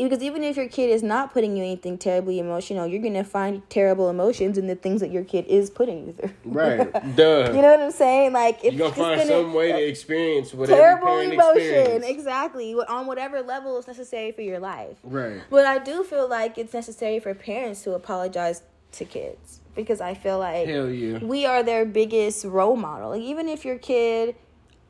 [0.10, 3.68] because even if your kid is not putting you anything terribly emotional, you're gonna find
[3.70, 6.32] terrible emotions in the things that your kid is putting you through.
[6.46, 6.92] Right.
[7.16, 7.52] Duh.
[7.54, 8.34] You know what I'm saying?
[8.34, 12.04] Like it's you're gonna find gonna, some way to experience whatever terrible emotion.
[12.04, 12.74] Exactly.
[12.74, 14.98] On whatever level is necessary for your life.
[15.04, 15.42] Right.
[15.50, 18.62] But I do feel like it's necessary for parents to apologize
[18.94, 21.20] to kids because I feel like yeah.
[21.20, 23.10] we are their biggest role model.
[23.10, 24.36] Like even if your kid,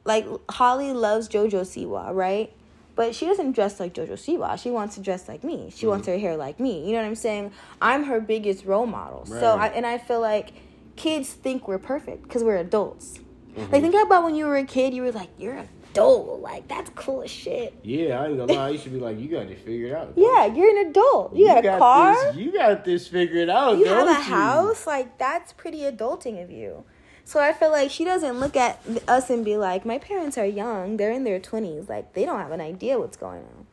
[0.06, 2.54] like Holly loves JoJo Siwa, right?
[2.96, 4.62] But she doesn't dress like JoJo Siwa.
[4.62, 5.72] She wants to dress like me.
[5.76, 6.86] She mm wants her hair like me.
[6.86, 7.52] You know what I'm saying?
[7.82, 9.26] I'm her biggest role model.
[9.28, 9.40] Right.
[9.40, 10.54] So I and I feel like
[10.96, 13.20] kids think we're perfect because we're adults.
[13.56, 13.72] Mm-hmm.
[13.72, 16.42] Like think about when you were a kid, you were like, you're a adult.
[16.42, 17.78] Like that's cool as shit.
[17.84, 18.68] Yeah, I ain't gonna lie.
[18.68, 20.14] I used to be like, you got this figured out.
[20.16, 21.36] Yeah, you're an adult.
[21.36, 22.14] You, you got a car.
[22.14, 23.78] This, you got this figured out.
[23.78, 24.16] You have a you?
[24.16, 24.88] house.
[24.88, 26.84] Like that's pretty adulting of you.
[27.26, 30.46] So I feel like she doesn't look at us and be like, my parents are
[30.46, 33.68] young, they're in their 20s, like they don't have an idea what's going on.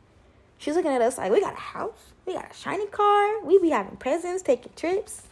[0.57, 3.59] She's looking at us like, we got a house, we got a shiny car, we
[3.59, 5.23] be having presents, taking trips.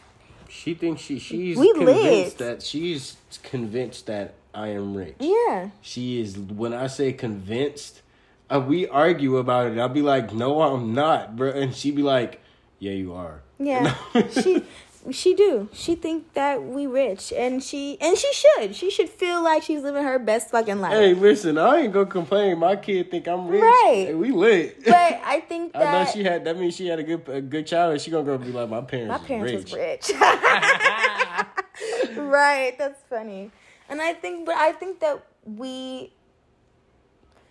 [0.48, 5.14] She thinks she she's we convinced that she's convinced that I am rich.
[5.20, 5.70] Yeah.
[5.80, 8.02] She is when I say convinced,
[8.50, 9.78] uh, we argue about it.
[9.78, 12.40] I'll be like, "No, I'm not, bro," and she'd be like,
[12.80, 13.94] "Yeah, you are." Yeah.
[14.32, 14.64] she
[15.10, 15.68] she do.
[15.72, 18.76] She think that we rich, and she and she should.
[18.76, 20.92] She should feel like she's living her best fucking life.
[20.92, 22.58] Hey, listen, I ain't gonna complain.
[22.58, 23.62] My kid think I'm rich.
[23.62, 24.84] Right, hey, we lit.
[24.84, 26.44] But I think that I know she had.
[26.44, 28.00] That means she had a good a good childhood.
[28.02, 29.22] She gonna go be like my parents.
[29.22, 30.08] My parents rich.
[30.08, 30.20] was rich.
[32.16, 32.76] right.
[32.76, 33.50] That's funny,
[33.88, 36.12] and I think, but I think that we.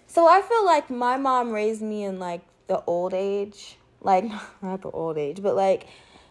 [0.05, 4.25] So I feel like my mom raised me in like the old age, like
[4.61, 5.87] not the old age, but like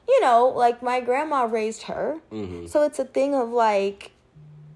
[0.08, 2.18] you know, like my grandma raised her.
[2.32, 2.66] Mm-hmm.
[2.66, 4.12] So it's a thing of like,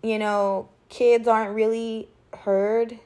[0.02, 2.98] you know, kids aren't really heard.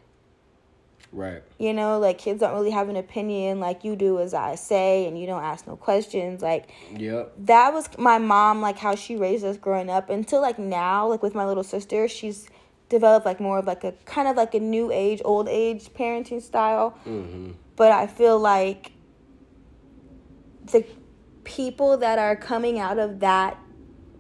[1.13, 1.43] Right.
[1.59, 5.07] You know, like kids don't really have an opinion like you do as I say
[5.07, 6.43] and you don't ask no questions.
[6.43, 7.33] Like Yep.
[7.39, 11.23] That was my mom, like how she raised us growing up until like now, like
[11.23, 12.49] with my little sister, she's
[12.89, 16.43] developed like more of like a kind of like a new age, old age parenting
[16.43, 16.99] style.
[17.07, 17.53] Mm-hmm.
[17.77, 18.91] But I feel like
[20.73, 20.85] the
[21.47, 23.57] people that are coming out of that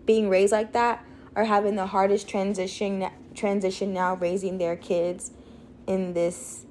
[0.06, 5.32] being raised like that are having the hardest transition transition now raising their kids
[5.86, 6.64] in this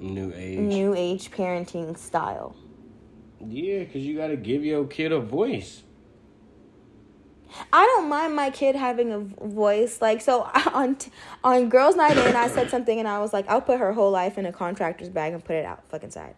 [0.00, 2.54] new age new age parenting style.
[3.40, 5.84] Yeah, cuz you got to give your kid a voice.
[7.72, 10.02] I don't mind my kid having a voice.
[10.02, 10.96] Like so on
[11.44, 14.10] on girls' night in, I said something and I was like, I'll put her whole
[14.10, 16.34] life in a contractor's bag and put it out fucking side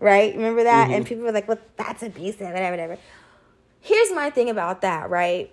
[0.00, 0.34] right?
[0.34, 0.86] Remember that?
[0.86, 0.94] Mm-hmm.
[0.94, 2.98] And people were like, "Well, that's abusive," whatever, whatever.
[3.80, 5.50] here's my thing about that, right?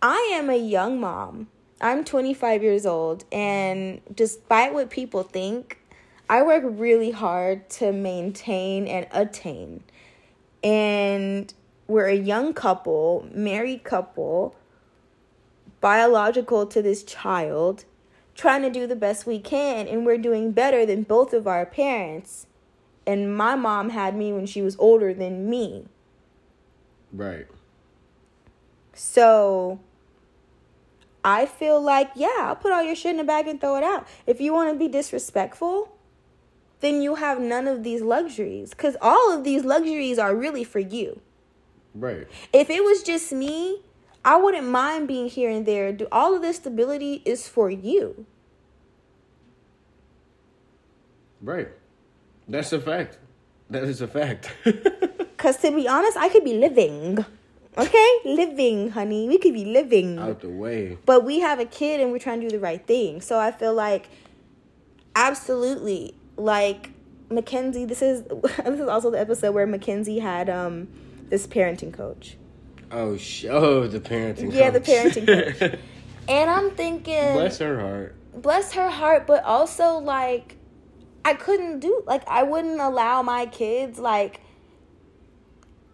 [0.00, 1.48] I am a young mom.
[1.80, 5.78] I'm 25 years old, and despite what people think,
[6.28, 9.82] I work really hard to maintain and attain.
[10.62, 11.52] And
[11.88, 14.56] we're a young couple, married couple,
[15.80, 17.84] biological to this child,
[18.34, 21.66] trying to do the best we can, and we're doing better than both of our
[21.66, 22.46] parents.
[23.06, 25.86] And my mom had me when she was older than me.
[27.12, 27.46] Right.
[28.94, 29.80] So
[31.24, 33.84] I feel like, yeah, I'll put all your shit in a bag and throw it
[33.84, 34.06] out.
[34.26, 35.96] If you want to be disrespectful,
[36.80, 38.70] then you have none of these luxuries.
[38.70, 41.20] Because all of these luxuries are really for you.
[41.94, 42.26] Right.
[42.52, 43.82] If it was just me,
[44.24, 45.92] I wouldn't mind being here and there.
[45.92, 48.26] Do all of this stability is for you.
[51.40, 51.68] Right.
[52.52, 53.16] That's a fact.
[53.70, 54.52] That is a fact.
[55.38, 57.24] Cause to be honest, I could be living.
[57.78, 58.18] Okay?
[58.26, 59.26] Living, honey.
[59.26, 60.18] We could be living.
[60.18, 60.98] Out the way.
[61.06, 63.22] But we have a kid and we're trying to do the right thing.
[63.22, 64.10] So I feel like
[65.16, 66.90] absolutely like
[67.30, 70.88] Mackenzie, this is this is also the episode where Mackenzie had um
[71.30, 72.36] this parenting coach.
[72.90, 74.52] Oh, sh- oh, the parenting.
[74.52, 74.84] Yeah, coach.
[74.84, 75.78] the parenting coach.
[76.28, 78.14] and I'm thinking, bless her heart.
[78.34, 80.58] Bless her heart, but also like,
[81.24, 84.40] I couldn't do like I wouldn't allow my kids like.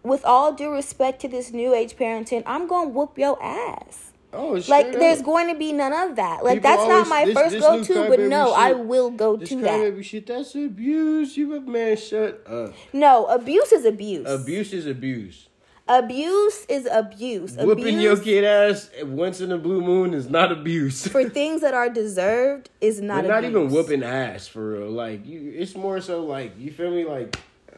[0.01, 4.13] With all due respect to this new age parenting, I'm gonna whoop your ass.
[4.31, 4.93] Oh, like up.
[4.93, 6.43] there's going to be none of that.
[6.43, 9.09] Like People that's always, not my this, first go to, but no, shit, I will
[9.09, 9.77] go to that.
[9.79, 11.35] Baby shit, that's abuse.
[11.35, 12.73] You a man, shut up.
[12.93, 14.29] No, abuse is abuse.
[14.29, 15.48] Abuse is abuse.
[15.89, 17.55] Abuse is abuse.
[17.57, 21.07] Whooping abuse your kid ass once in a blue moon is not abuse.
[21.07, 23.23] for things that are deserved is not.
[23.23, 24.91] But not even whooping ass for real.
[24.91, 27.05] Like you, it's more so like you feel me.
[27.05, 27.37] Like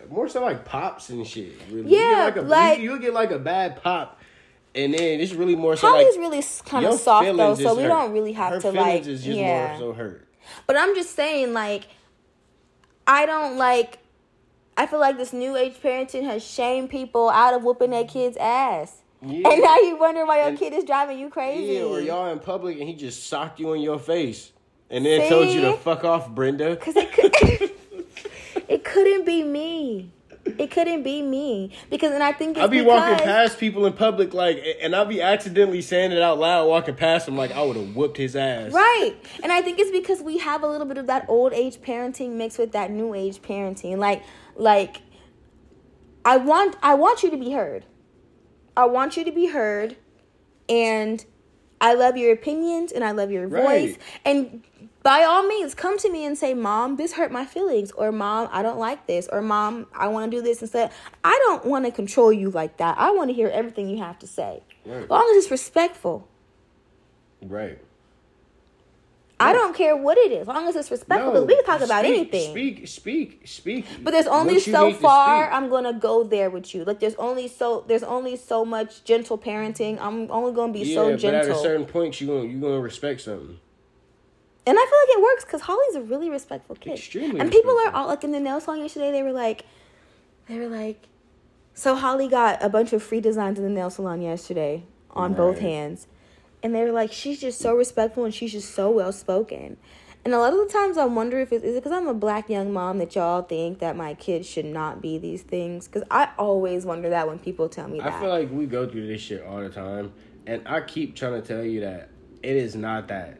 [0.10, 1.54] more so like pops and shit.
[1.72, 1.90] Really.
[1.90, 4.20] Yeah, you like, a, like you, get like a bad pop
[4.74, 7.84] and then it's really more so Holly's like really kind of soft though, so we
[7.84, 7.90] hurt.
[7.90, 9.68] don't really have Her to like yeah.
[9.70, 10.28] more so hurt.
[10.68, 11.88] But I'm just saying, like,
[13.06, 14.00] I don't like.
[14.82, 18.36] I feel like this new age parenting has shamed people out of whooping their kids'
[18.38, 19.04] ass.
[19.22, 19.48] Yeah.
[19.48, 21.74] And now you wonder why your and, kid is driving you crazy.
[21.74, 24.52] Yeah, or y'all in public and he just socked you in your face
[24.90, 25.30] and then See?
[25.30, 26.72] told you to fuck off, Brenda.
[26.72, 27.72] Because it, could,
[28.68, 30.12] it couldn't be me
[30.46, 33.94] it couldn't be me because, and I think I'll be because, walking past people in
[33.94, 37.62] public, like, and I'll be accidentally saying it out loud, walking past them, like I
[37.62, 38.72] would have whooped his ass.
[38.72, 41.78] Right, and I think it's because we have a little bit of that old age
[41.78, 43.98] parenting mixed with that new age parenting.
[43.98, 44.24] Like,
[44.56, 45.02] like,
[46.26, 47.86] I want, I want you to be heard.
[48.76, 49.98] I want you to be heard,
[50.70, 51.24] and
[51.82, 53.92] I love your opinions and I love your voice.
[53.92, 53.98] Right.
[54.24, 54.64] And
[55.02, 58.48] by all means, come to me and say, Mom, this hurt my feelings, or Mom,
[58.52, 60.92] I don't like this, or Mom, I want to do this instead.
[61.24, 63.00] I don't want to control you like that.
[63.00, 65.04] I want to hear everything you have to say, right.
[65.04, 66.28] as long as it's respectful.
[67.42, 67.80] Right.
[69.42, 71.34] I don't care what it is, as long as it's respectful.
[71.34, 72.52] No, we can talk speak, about anything.
[72.52, 73.86] Speak, speak, speak.
[74.04, 76.84] But there's only so far I'm gonna go there with you.
[76.84, 80.00] Like there's only so there's only so much gentle parenting.
[80.00, 81.42] I'm only gonna be yeah, so gentle.
[81.42, 83.60] but at a certain point, you gonna you gonna respect something.
[84.66, 86.94] And I feel like it works because Holly's a really respectful kid.
[86.94, 87.40] Extremely.
[87.40, 89.12] And people are all like in the nail salon yesterday.
[89.12, 89.66] They were like,
[90.48, 91.08] they were like,
[91.74, 95.38] so Holly got a bunch of free designs in the nail salon yesterday on right.
[95.38, 96.08] both hands,
[96.64, 99.78] and they were like, she's just so respectful and she's just so well spoken.
[100.24, 102.14] And a lot of the times I wonder if it's, is it because I'm a
[102.14, 105.88] black young mom that y'all think that my kids should not be these things?
[105.88, 108.14] Because I always wonder that when people tell me that.
[108.14, 110.14] I feel like we go through this shit all the time,
[110.46, 112.10] and I keep trying to tell you that
[112.44, 113.40] it is not that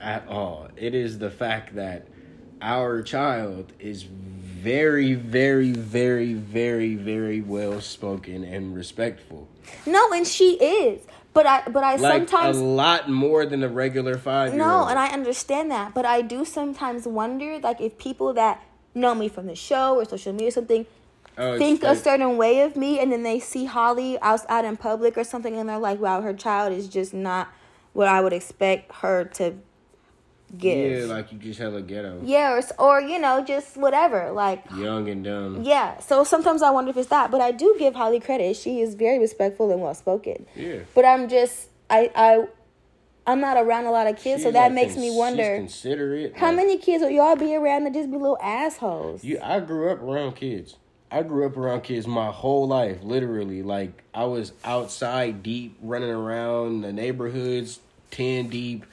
[0.00, 0.68] at all.
[0.76, 2.06] It is the fact that
[2.62, 9.48] our child is very, very, very, very, very well spoken and respectful.
[9.84, 11.02] No, and she is.
[11.32, 14.98] But I but I like sometimes a lot more than a regular five No, and
[14.98, 15.94] I understand that.
[15.94, 18.62] But I do sometimes wonder like if people that
[18.94, 20.86] know me from the show or social media or something
[21.38, 24.76] oh, think a certain way of me and then they see Holly out, out in
[24.76, 27.48] public or something and they're like, Wow, her child is just not
[27.92, 29.54] what I would expect her to
[30.56, 31.00] give.
[31.00, 32.20] Yeah, like you just hella ghetto.
[32.24, 35.62] Yeah, or, or you know, just whatever, like young and dumb.
[35.62, 38.56] Yeah, so sometimes I wonder if it's that, but I do give Holly credit.
[38.56, 40.46] She is very respectful and well spoken.
[40.54, 40.80] Yeah.
[40.94, 42.46] But I'm just I I
[43.26, 45.56] I'm not around a lot of kids, she's so that like makes cons- me wonder.
[45.56, 46.36] Considerate.
[46.36, 49.22] How like, many kids will y'all be around that just be little assholes?
[49.22, 50.76] You, I grew up around kids.
[51.12, 53.62] I grew up around kids my whole life, literally.
[53.62, 57.80] Like I was outside deep, running around the neighborhoods,
[58.10, 58.84] ten deep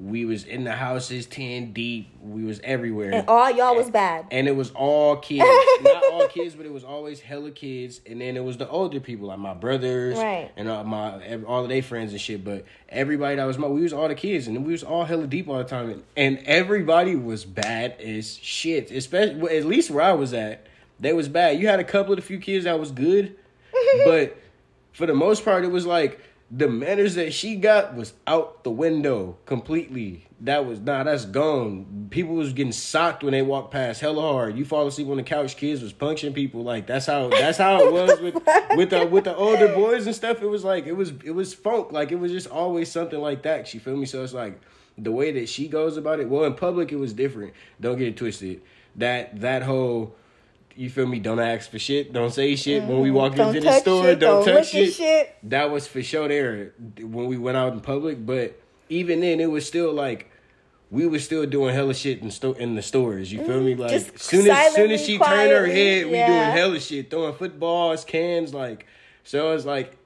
[0.00, 2.08] We was in the houses ten deep.
[2.22, 3.12] We was everywhere.
[3.12, 4.26] And all y'all was bad.
[4.30, 5.44] And it was all kids.
[5.82, 8.00] Not all kids, but it was always hella kids.
[8.06, 10.50] And then it was the older people, like my brothers, right.
[10.56, 12.42] and all my all of their friends and shit.
[12.42, 15.26] But everybody that was my, we was all the kids, and we was all hella
[15.26, 15.90] deep all the time.
[15.90, 18.90] And, and everybody was bad as shit.
[18.90, 20.66] Especially at least where I was at,
[20.98, 21.60] they was bad.
[21.60, 23.36] You had a couple of the few kids that was good,
[24.04, 24.38] but
[24.92, 26.20] for the most part, it was like
[26.50, 30.26] the manners that she got was out the window completely.
[30.40, 32.08] That was nah, that's gone.
[32.10, 34.56] People was getting socked when they walked past hella hard.
[34.58, 36.64] You fall asleep on the couch, kids was punching people.
[36.64, 38.34] Like that's how that's how it was with
[38.76, 40.42] with the with the older boys and stuff.
[40.42, 41.92] It was like it was it was funk.
[41.92, 43.68] Like it was just always something like that.
[43.68, 44.06] She feel me?
[44.06, 44.60] So it's like
[44.98, 46.28] the way that she goes about it.
[46.28, 47.52] Well, in public it was different.
[47.80, 48.62] Don't get it twisted.
[48.96, 50.16] That that whole
[50.76, 51.18] you feel me?
[51.18, 52.12] Don't ask for shit.
[52.12, 53.16] Don't say shit when we mm-hmm.
[53.16, 54.04] walk don't into the store.
[54.04, 54.94] Shit, don't, don't touch shit.
[54.94, 55.36] shit.
[55.44, 58.24] That was for sure there when we went out in public.
[58.24, 60.30] But even then, it was still like
[60.90, 63.32] we were still doing hella shit in sto- in the stores.
[63.32, 63.72] You feel me?
[63.72, 63.82] Mm-hmm.
[63.82, 66.26] Like Just soon as soon as she quietly, turned her head, we yeah.
[66.26, 68.86] doing hella shit, throwing footballs, cans, like.
[69.22, 69.96] So it's like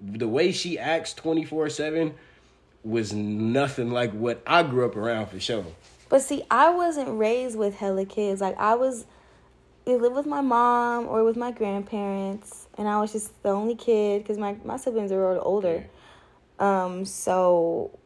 [0.00, 2.14] the way she acts twenty four seven
[2.82, 5.64] was nothing like what I grew up around for sure.
[6.08, 8.40] But see, I wasn't raised with hella kids.
[8.40, 9.06] Like I was
[9.86, 13.74] we lived with my mom or with my grandparents, and I was just the only
[13.74, 15.84] kid because my, my siblings little older.
[16.58, 17.98] Um, so,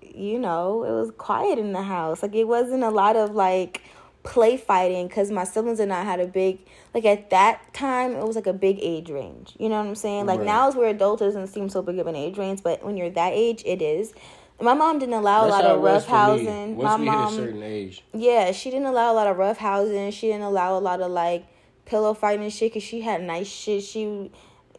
[0.00, 2.22] you know, it was quiet in the house.
[2.22, 3.82] Like, it wasn't a lot of like
[4.22, 6.60] play fighting because my siblings and I had a big,
[6.94, 9.54] like, at that time, it was like a big age range.
[9.58, 10.26] You know what I'm saying?
[10.26, 10.46] Like, right.
[10.46, 12.96] now as we're adults, it doesn't seem so big of an age range, but when
[12.96, 14.14] you're that age, it is.
[14.62, 16.76] My mom didn't allow That's a lot of rough housing.
[16.76, 18.04] Once my we mom, hit a certain age.
[18.14, 20.10] Yeah, she didn't allow a lot of rough housing.
[20.12, 21.46] She didn't allow a lot of like
[21.84, 23.82] pillow fighting and shit because she had nice shit.
[23.82, 24.30] She,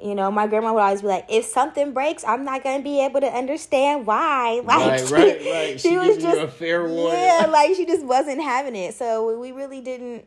[0.01, 3.03] you know, my grandma would always be like, "If something breaks, I'm not gonna be
[3.03, 5.81] able to understand why." Like, right, she, right, right.
[5.81, 7.19] She, she was just a fair warning.
[7.19, 8.93] Yeah, like she just wasn't having it.
[8.93, 10.25] So we really didn't,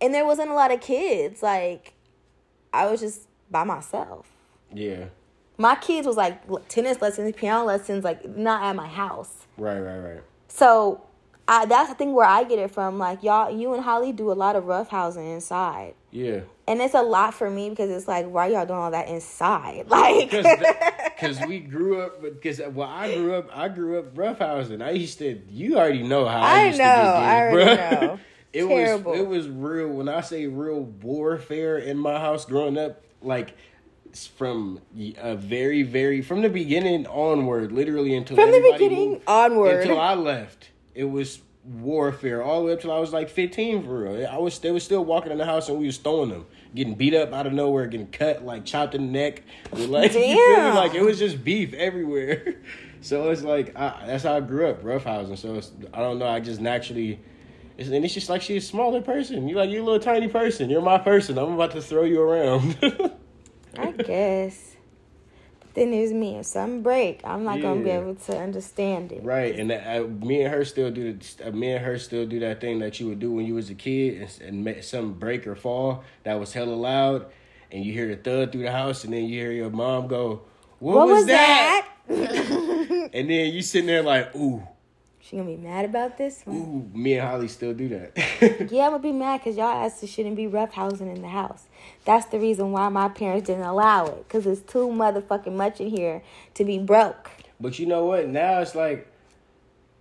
[0.00, 1.40] and there wasn't a lot of kids.
[1.42, 1.94] Like,
[2.72, 4.26] I was just by myself.
[4.74, 5.06] Yeah
[5.58, 9.46] my kids was like tennis lessons, piano lessons, like not at my house.
[9.56, 10.22] Right, right, right.
[10.48, 11.02] So
[11.48, 12.98] I, that's the thing where I get it from.
[12.98, 15.94] Like y'all, you and Holly do a lot of rough housing inside.
[16.10, 16.40] Yeah.
[16.68, 19.86] And it's a lot for me because it's like, why y'all doing all that inside?
[19.92, 22.22] Like, because we grew up.
[22.22, 23.50] Because uh, well, I grew up.
[23.56, 24.80] I grew up rough housing.
[24.80, 25.40] I used to.
[25.48, 28.18] You already know how I, I used know, to get I already know.
[28.52, 29.12] it Terrible.
[29.12, 29.88] was it was real.
[29.88, 33.54] When I say real warfare in my house growing up, like
[34.14, 39.80] from a very very from the beginning onward, literally until from the beginning moved, onward
[39.80, 40.70] until I left.
[40.94, 44.26] It was warfare all the way up till I was like fifteen for real.
[44.26, 46.94] I was they was still walking in the house and we was throwing them, getting
[46.94, 49.42] beat up out of nowhere, getting cut like chopped in the neck.
[49.72, 50.74] Like Damn.
[50.74, 52.56] like it was just beef everywhere.
[53.00, 55.38] so it's like I, that's how I grew up, roughhousing.
[55.38, 55.60] So
[55.92, 56.26] I don't know.
[56.26, 57.20] I just naturally.
[57.78, 59.48] It's, and it's just like she's a smaller person.
[59.48, 60.68] You like you're a little tiny person.
[60.68, 61.38] You're my person.
[61.38, 62.76] I'm about to throw you around.
[63.78, 64.76] I guess.
[65.60, 66.36] But then there's me.
[66.36, 67.62] If something break, I'm not yeah.
[67.62, 69.22] gonna be able to understand it.
[69.22, 71.14] Right, and uh, me and her still do.
[71.14, 73.54] The, uh, me and her still do that thing that you would do when you
[73.54, 77.26] was a kid, and, and something break or fall that was hella loud,
[77.70, 80.42] and you hear the thud through the house, and then you hear your mom go,
[80.78, 83.10] "What, what was, was, that?" that?
[83.12, 84.66] and then you sitting there like, "Ooh."
[85.32, 86.56] She gonna be mad about this one?
[86.58, 88.12] Ooh, me and Holly still do that.
[88.70, 91.68] yeah, I'm gonna be mad because y'all asked shouldn't be rough housing in the house.
[92.04, 95.88] That's the reason why my parents didn't allow it because it's too motherfucking much in
[95.88, 96.22] here
[96.52, 97.30] to be broke.
[97.58, 98.28] But you know what?
[98.28, 99.10] Now it's like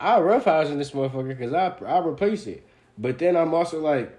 [0.01, 2.67] I rough housing this motherfucker because I I replace it.
[2.97, 4.13] But then I'm also like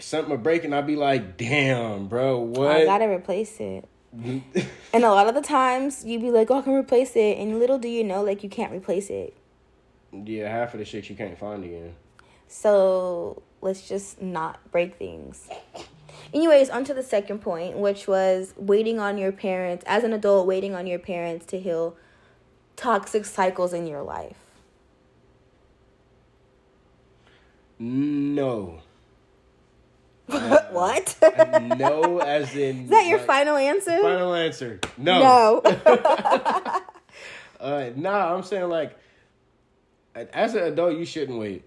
[0.00, 0.74] something breaking.
[0.74, 2.72] I'll be like, damn, bro, what?
[2.72, 3.86] I gotta replace it.
[4.12, 7.60] and a lot of the times you'd be like, oh, I can replace it, and
[7.60, 9.36] little do you know, like you can't replace it
[10.12, 11.94] yeah, half of the shit you can't find again.
[12.48, 15.48] So let's just not break things.
[16.32, 20.46] Anyways, on to the second point, which was waiting on your parents, as an adult,
[20.46, 21.96] waiting on your parents to heal
[22.76, 24.36] toxic cycles in your life.
[27.78, 28.80] No.
[30.28, 31.16] Uh, what?
[31.78, 32.84] no, as in.
[32.84, 34.00] Is that your like, final answer?
[34.02, 34.80] Final answer.
[34.98, 35.62] No.
[35.64, 35.72] No.
[37.60, 38.96] uh, nah, I'm saying like
[40.14, 41.64] as an adult, you shouldn't wait.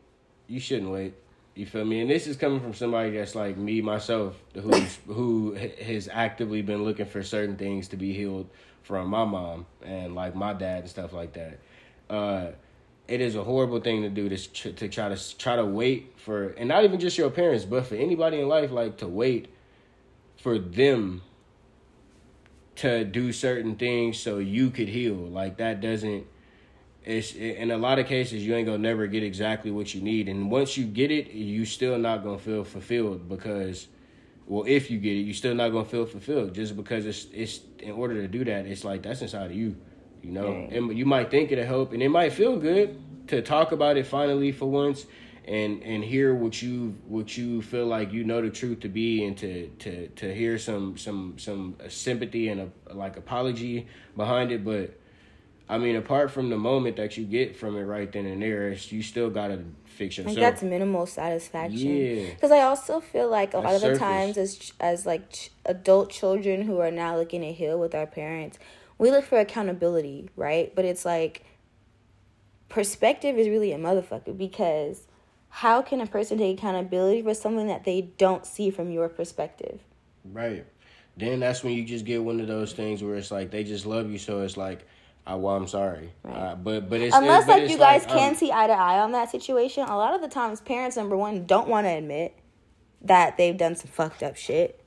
[0.47, 1.13] You shouldn't wait.
[1.55, 2.01] You feel me?
[2.01, 6.83] And this is coming from somebody that's like me myself, who's who has actively been
[6.83, 8.49] looking for certain things to be healed
[8.81, 11.59] from my mom and like my dad and stuff like that.
[12.09, 12.51] Uh,
[13.07, 16.49] it is a horrible thing to do to to try to try to wait for,
[16.49, 19.47] and not even just your parents, but for anybody in life, like to wait
[20.37, 21.21] for them
[22.75, 25.13] to do certain things so you could heal.
[25.13, 26.25] Like that doesn't
[27.05, 30.29] it's in a lot of cases you ain't gonna never get exactly what you need,
[30.29, 33.87] and once you get it, you still not gonna feel fulfilled because,
[34.47, 37.59] well, if you get it, you still not gonna feel fulfilled just because it's it's
[37.79, 39.75] in order to do that, it's like that's inside of you,
[40.21, 40.71] you know, right.
[40.71, 42.97] and you might think it'll help, and it might feel good
[43.27, 45.05] to talk about it finally for once,
[45.45, 49.25] and and hear what you what you feel like you know the truth to be
[49.25, 54.63] and to to to hear some some some sympathy and a like apology behind it.
[54.63, 54.97] But
[55.73, 58.73] I mean, apart from the moment that you get from it right then and there,
[58.73, 60.37] you still gotta fix yourself.
[60.37, 61.79] Like that's minimal satisfaction.
[61.79, 62.29] Yeah.
[62.29, 65.49] Because I also feel like a that's lot of the times, as as like ch-
[65.65, 68.59] adult children who are now looking to heal with our parents,
[68.99, 70.71] we look for accountability, right?
[70.75, 71.43] But it's like
[72.69, 75.07] perspective is really a motherfucker because
[75.49, 79.79] how can a person take accountability for something that they don't see from your perspective?
[80.23, 80.67] Right.
[81.17, 83.87] Then that's when you just get one of those things where it's like they just
[83.87, 84.85] love you, so it's like
[85.25, 86.35] I, well, I'm sorry, right.
[86.35, 88.73] uh, but but it's unless it's, like you guys like, can um, see eye to
[88.73, 89.83] eye on that situation.
[89.87, 92.37] A lot of the times, parents number one don't want to admit
[93.01, 94.83] that they've done some fucked up shit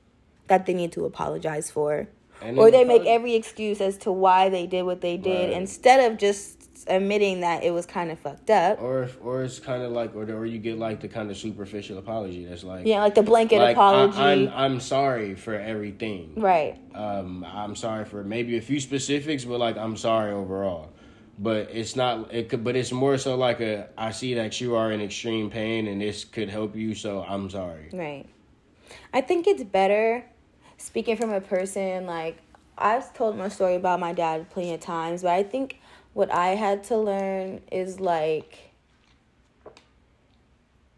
[0.47, 2.07] that they need to apologize for,
[2.41, 5.57] or they make every excuse as to why they did what they did right.
[5.57, 6.56] instead of just
[6.89, 8.81] admitting that it was kind of fucked up.
[8.81, 11.37] Or if, or it's kind of like, or or you get like the kind of
[11.37, 14.17] superficial apology that's like, yeah, like the blanket like, apology.
[14.17, 16.33] I, am I'm, I'm sorry for everything.
[16.35, 16.79] Right.
[16.93, 20.89] Um, I'm sorry for maybe a few specifics, but like I'm sorry overall.
[21.39, 22.33] But it's not.
[22.33, 22.63] It could.
[22.63, 23.89] But it's more so like a.
[23.97, 26.95] I see that you are in extreme pain, and this could help you.
[26.95, 27.89] So I'm sorry.
[27.93, 28.25] Right.
[29.13, 30.25] I think it's better.
[30.79, 32.37] Speaking from a person like
[32.77, 35.79] I've told my story about my dad plenty of times, but I think
[36.13, 38.71] what I had to learn is like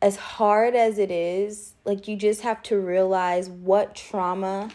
[0.02, 4.70] as hard as it is, like you just have to realize what trauma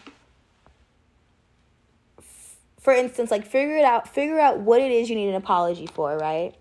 [2.85, 5.87] for instance, like figure it out, figure out what it is you need an apology
[5.87, 6.53] for, right?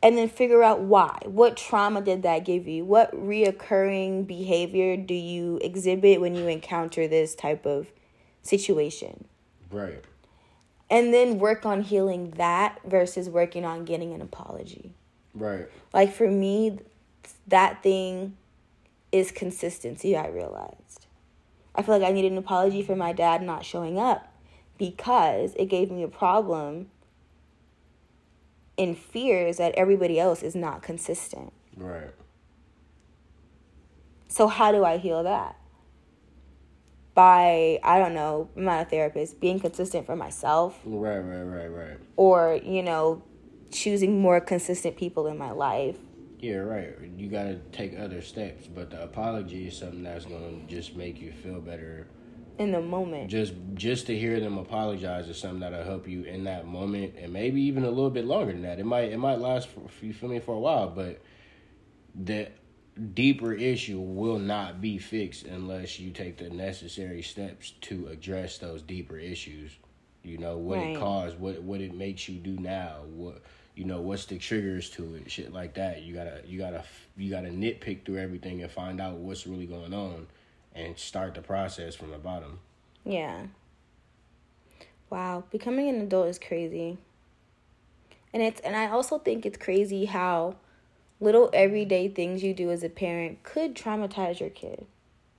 [0.00, 1.18] And then figure out why.
[1.24, 2.84] What trauma did that give you?
[2.84, 7.88] What reoccurring behavior do you exhibit when you encounter this type of
[8.42, 9.24] situation?
[9.72, 10.04] Right
[10.88, 14.92] and then work on healing that versus working on getting an apology.
[15.34, 15.68] Right.
[15.92, 16.78] Like for me,
[17.48, 18.36] that thing
[19.12, 21.06] is consistency, I realized.
[21.74, 24.32] I feel like I needed an apology for my dad not showing up
[24.78, 26.90] because it gave me a problem
[28.76, 31.52] in fears that everybody else is not consistent.
[31.76, 32.10] Right.
[34.28, 35.55] So, how do I heal that?
[37.16, 40.78] By I don't know, I'm not a therapist, being consistent for myself.
[40.84, 41.98] Right, right, right, right.
[42.16, 43.24] Or, you know,
[43.72, 45.96] choosing more consistent people in my life.
[46.38, 46.94] Yeah, right.
[47.16, 50.94] You got to take other steps, but the apology is something that's going to just
[50.94, 52.06] make you feel better
[52.58, 53.30] in the moment.
[53.30, 57.32] Just just to hear them apologize is something that'll help you in that moment and
[57.32, 58.78] maybe even a little bit longer than that.
[58.78, 61.22] It might it might last for you feel me for a while, but
[62.14, 62.48] the
[63.14, 68.82] deeper issue will not be fixed unless you take the necessary steps to address those
[68.82, 69.72] deeper issues.
[70.22, 70.96] You know what right.
[70.96, 73.42] it caused, what what it makes you do now, what
[73.76, 76.02] you know what's the triggers to it, shit like that.
[76.02, 76.82] You gotta you gotta
[77.16, 80.26] you gotta nitpick through everything and find out what's really going on,
[80.74, 82.58] and start the process from the bottom.
[83.04, 83.46] Yeah.
[85.10, 86.98] Wow, becoming an adult is crazy.
[88.32, 90.56] And it's and I also think it's crazy how
[91.20, 94.86] little everyday things you do as a parent could traumatize your kid.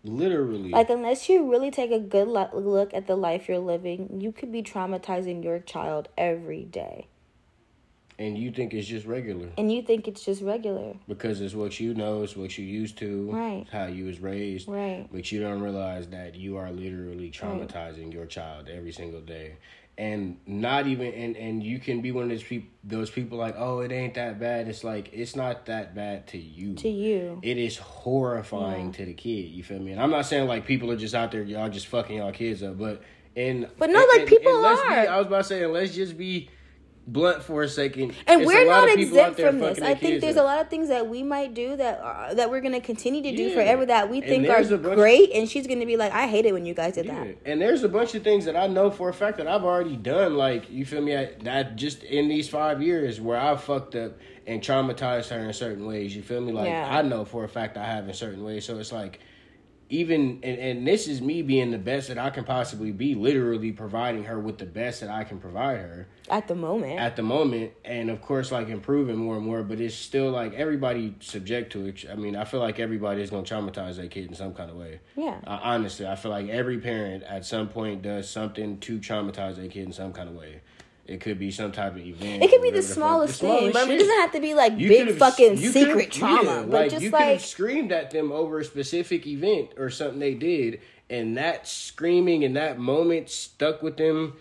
[0.03, 0.69] Literally.
[0.69, 4.51] Like, unless you really take a good look at the life you're living, you could
[4.51, 7.07] be traumatizing your child every day.
[8.19, 9.49] And you think it's just regular.
[9.59, 10.95] And you think it's just regular.
[11.07, 13.65] Because it's what you know, it's what you used to, right.
[13.71, 14.67] how you was raised.
[14.67, 15.07] Right.
[15.11, 18.13] But you don't realize that you are literally traumatizing right.
[18.13, 19.57] your child every single day
[19.97, 23.55] and not even and and you can be one of those people those people like
[23.57, 24.67] oh it ain't that bad.
[24.67, 26.75] It's like it's not that bad to you.
[26.75, 27.39] To you.
[27.41, 28.97] It is horrifying yeah.
[28.97, 29.91] to the kid you feel me?
[29.91, 32.63] And i'm not saying like people are just out there y'all just fucking y'all kids
[32.63, 33.01] up but
[33.35, 35.01] and but no like and, people and are.
[35.01, 36.49] Be, i was about to say let's just be
[37.07, 38.13] blunt for a second.
[38.27, 39.81] And we're not exempt from this.
[39.81, 42.61] I think there's a lot of things that we might do that are, that we're
[42.61, 43.55] gonna continue to do yeah.
[43.55, 45.31] forever that we think are great.
[45.31, 47.23] and she's gonna be like, I hate it when you guys did yeah.
[47.23, 47.37] that.
[47.45, 49.95] And there's a bunch of things that I know for a fact that I've already
[49.95, 50.35] done.
[50.35, 51.15] Like you feel me?
[51.15, 55.53] I, that just in these five years where I fucked up and traumatized her in
[55.53, 56.15] certain ways.
[56.15, 56.51] You feel me?
[56.51, 56.87] Like yeah.
[56.89, 58.65] I know for a fact I have in certain ways.
[58.65, 59.19] So it's like
[59.89, 63.71] even and, and this is me being the best that I can possibly be, literally
[63.71, 66.99] providing her with the best that I can provide her at the moment.
[66.99, 69.63] At the moment, and of course, like improving more and more.
[69.63, 72.05] But it's still like everybody subject to it.
[72.09, 74.77] I mean, I feel like everybody is gonna traumatize their kid in some kind of
[74.77, 74.99] way.
[75.15, 75.39] Yeah.
[75.45, 79.69] Uh, honestly, I feel like every parent at some point does something to traumatize their
[79.69, 80.61] kid in some kind of way.
[81.07, 82.43] It could be some type of event.
[82.43, 84.89] It could be the smallest, the thing, but it doesn't have to be like you
[84.89, 86.43] big fucking secret trauma.
[86.43, 89.71] Yeah, but like, just you like could have screamed at them over a specific event
[89.77, 94.33] or something they did, and that screaming in that moment stuck with them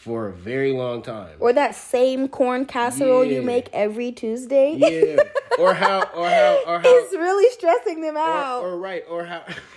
[0.00, 1.36] for a very long time.
[1.38, 3.36] Or that same corn casserole yeah.
[3.36, 4.74] you make every Tuesday.
[4.76, 5.22] Yeah.
[5.58, 8.62] Or how or how or how It's really stressing them out.
[8.62, 9.44] Or, or right, or how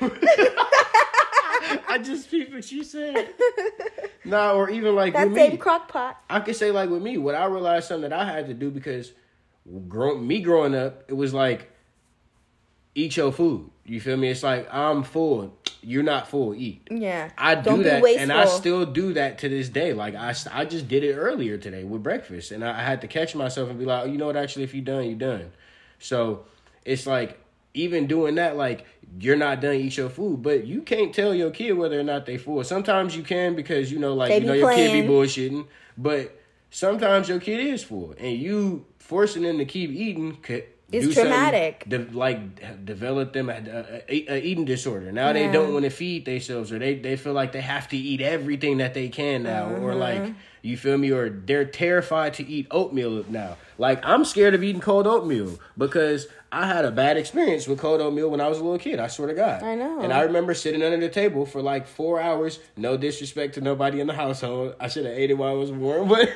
[1.87, 3.33] I just peeped what you said.
[4.25, 6.21] nah, or even like that same me, crock pot.
[6.29, 8.69] I could say like with me, what I realized something that I had to do
[8.71, 9.11] because
[9.87, 11.71] grow, me growing up, it was like
[12.95, 13.69] eat your food.
[13.85, 14.29] You feel me?
[14.29, 15.57] It's like I'm full.
[15.81, 16.55] You're not full.
[16.55, 16.87] Eat.
[16.89, 17.29] Yeah.
[17.37, 19.93] I do that, and I still do that to this day.
[19.93, 23.07] Like I, I just did it earlier today with breakfast, and I, I had to
[23.07, 24.37] catch myself and be like, oh, you know what?
[24.37, 25.51] Actually, if you're done, you're done.
[25.99, 26.45] So
[26.85, 27.42] it's like
[27.73, 28.85] even doing that, like
[29.19, 32.25] you're not done eat your food, but you can't tell your kid whether or not
[32.25, 32.63] they full.
[32.63, 35.67] Sometimes you can because you know, like they you know, your kid be bullshitting,
[35.97, 41.15] but sometimes your kid is full, and you forcing them to keep eating could it's
[41.15, 41.85] traumatic.
[41.87, 45.11] De- like develop them a, a, a, eating disorder.
[45.11, 45.33] Now yeah.
[45.33, 48.21] they don't want to feed themselves, or they they feel like they have to eat
[48.21, 49.83] everything that they can now, uh-huh.
[49.83, 50.33] or like
[50.63, 53.57] you feel me, or they're terrified to eat oatmeal now.
[53.77, 57.99] Like I'm scared of eating cold oatmeal because I had a bad experience with cold
[57.99, 58.97] oatmeal when I was a little kid.
[58.97, 59.61] I swear to God.
[59.61, 59.99] I know.
[59.99, 62.59] And I remember sitting under the table for like four hours.
[62.77, 64.75] No disrespect to nobody in the household.
[64.79, 66.29] I should have ate it while it was warm, but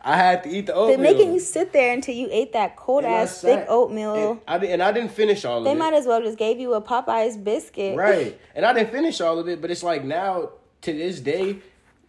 [0.00, 0.96] I had to eat the oatmeal.
[0.96, 4.40] They're making you sit there until you ate that cold and ass thick oatmeal.
[4.48, 5.74] And I, and I didn't finish all of they it.
[5.74, 7.98] They might as well just gave you a Popeyes biscuit.
[7.98, 8.40] Right.
[8.54, 11.58] And I didn't finish all of it, but it's like now to this day,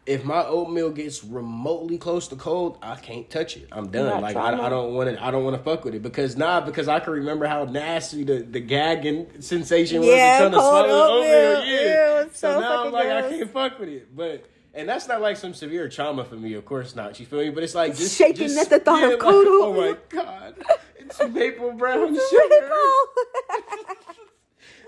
[0.05, 3.69] if my oatmeal gets remotely close to cold, I can't touch it.
[3.71, 4.21] I'm done.
[4.21, 5.23] Like I, I, don't want to.
[5.23, 8.23] I don't want to fuck with it because nah, because I can remember how nasty
[8.23, 10.61] the, the gagging sensation was yeah, to oatmeal.
[10.61, 11.65] oatmeal.
[11.65, 12.23] Yeah.
[12.25, 13.23] so, so now I'm like gross.
[13.25, 14.15] I can't fuck with it.
[14.15, 14.45] But
[14.75, 16.53] and that's not like some severe trauma for me.
[16.53, 17.19] Of course not.
[17.19, 17.49] You feel me?
[17.49, 19.83] But it's like just shaking just, at the thought yeah, of cold like, oatmeal.
[19.83, 20.55] Oh my god,
[20.97, 22.71] it's maple brown sugar.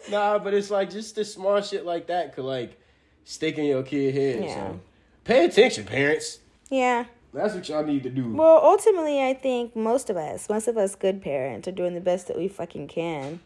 [0.12, 2.80] nah, but it's like just the small shit like that could like
[3.24, 4.44] stick in your kid head.
[4.44, 4.54] Yeah.
[4.54, 4.80] So.
[5.28, 6.40] Pay attention, parents.
[6.70, 7.04] Yeah.
[7.34, 8.32] That's what y'all need to do.
[8.32, 12.00] Well, ultimately, I think most of us, most of us good parents, are doing the
[12.00, 13.42] best that we fucking can.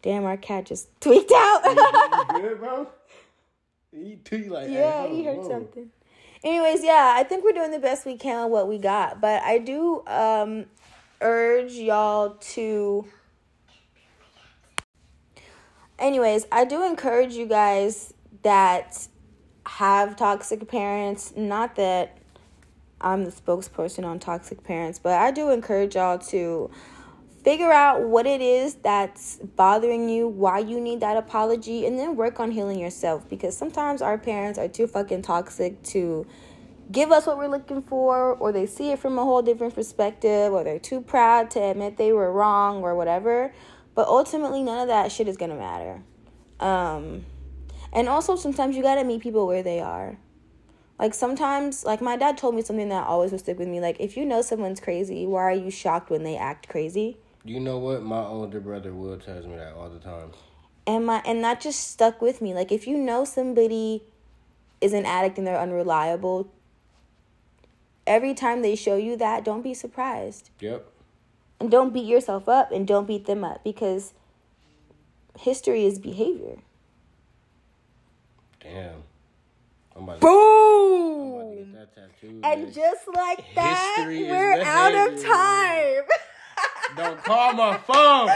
[0.00, 1.60] Damn, our cat just tweaked out.
[1.66, 2.88] you, good, bro?
[3.92, 5.48] He tweaked like yeah, he heard whoa.
[5.48, 5.90] something.
[6.42, 9.42] Anyways, yeah, I think we're doing the best we can with what we got, but
[9.42, 10.64] I do um
[11.20, 13.04] urge y'all to.
[15.98, 19.08] Anyways, I do encourage you guys that
[19.66, 21.32] have toxic parents.
[21.36, 22.18] Not that
[23.00, 26.70] I'm the spokesperson on toxic parents, but I do encourage y'all to
[27.42, 32.16] figure out what it is that's bothering you, why you need that apology, and then
[32.16, 36.26] work on healing yourself because sometimes our parents are too fucking toxic to
[36.90, 40.52] give us what we're looking for, or they see it from a whole different perspective,
[40.52, 43.52] or they're too proud to admit they were wrong or whatever.
[43.94, 46.02] But ultimately, none of that shit is gonna matter.
[46.60, 47.26] Um,
[47.94, 50.18] and also, sometimes you gotta meet people where they are.
[50.98, 53.80] Like sometimes, like my dad told me something that always will stick with me.
[53.80, 57.16] Like, if you know someone's crazy, why are you shocked when they act crazy?
[57.44, 58.02] You know what?
[58.02, 60.30] My older brother Will tells me that all the time.
[60.86, 62.54] And my and that just stuck with me.
[62.54, 64.02] Like, if you know somebody
[64.80, 66.52] is an addict and they're unreliable,
[68.06, 70.50] every time they show you that, don't be surprised.
[70.60, 70.86] Yep.
[71.60, 74.14] And don't beat yourself up and don't beat them up because
[75.38, 76.58] history is behavior.
[78.64, 79.04] Damn.
[80.18, 81.76] Boom!
[81.94, 86.02] Tattoo, and just like that, History we're out of time.
[86.96, 88.30] Don't call my phone.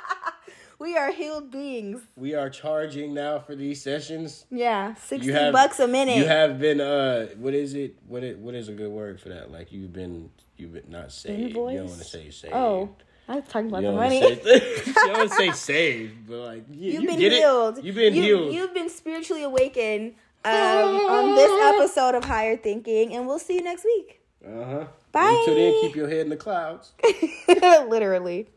[0.78, 2.02] we are healed beings.
[2.14, 4.46] We are charging now for these sessions.
[4.50, 6.18] Yeah, sixty have, bucks a minute.
[6.18, 7.96] You have been uh, what is it?
[8.06, 9.50] What it, what is a good word for that?
[9.50, 11.56] Like you've been you've been not saved.
[11.56, 11.72] Invoice?
[11.72, 12.54] You don't want to say saved.
[12.54, 12.90] Oh.
[13.28, 14.20] I was talking about the money.
[14.20, 17.78] Say, you don't say saved, but like you, have you been healed.
[17.78, 17.84] It.
[17.84, 18.54] You've been you, healed.
[18.54, 20.14] You've been spiritually awakened
[20.44, 24.20] um, on this episode of Higher Thinking, and we'll see you next week.
[24.46, 24.84] Uh huh.
[25.10, 25.36] Bye.
[25.40, 26.92] Until then, keep your head in the clouds.
[27.48, 28.48] Literally.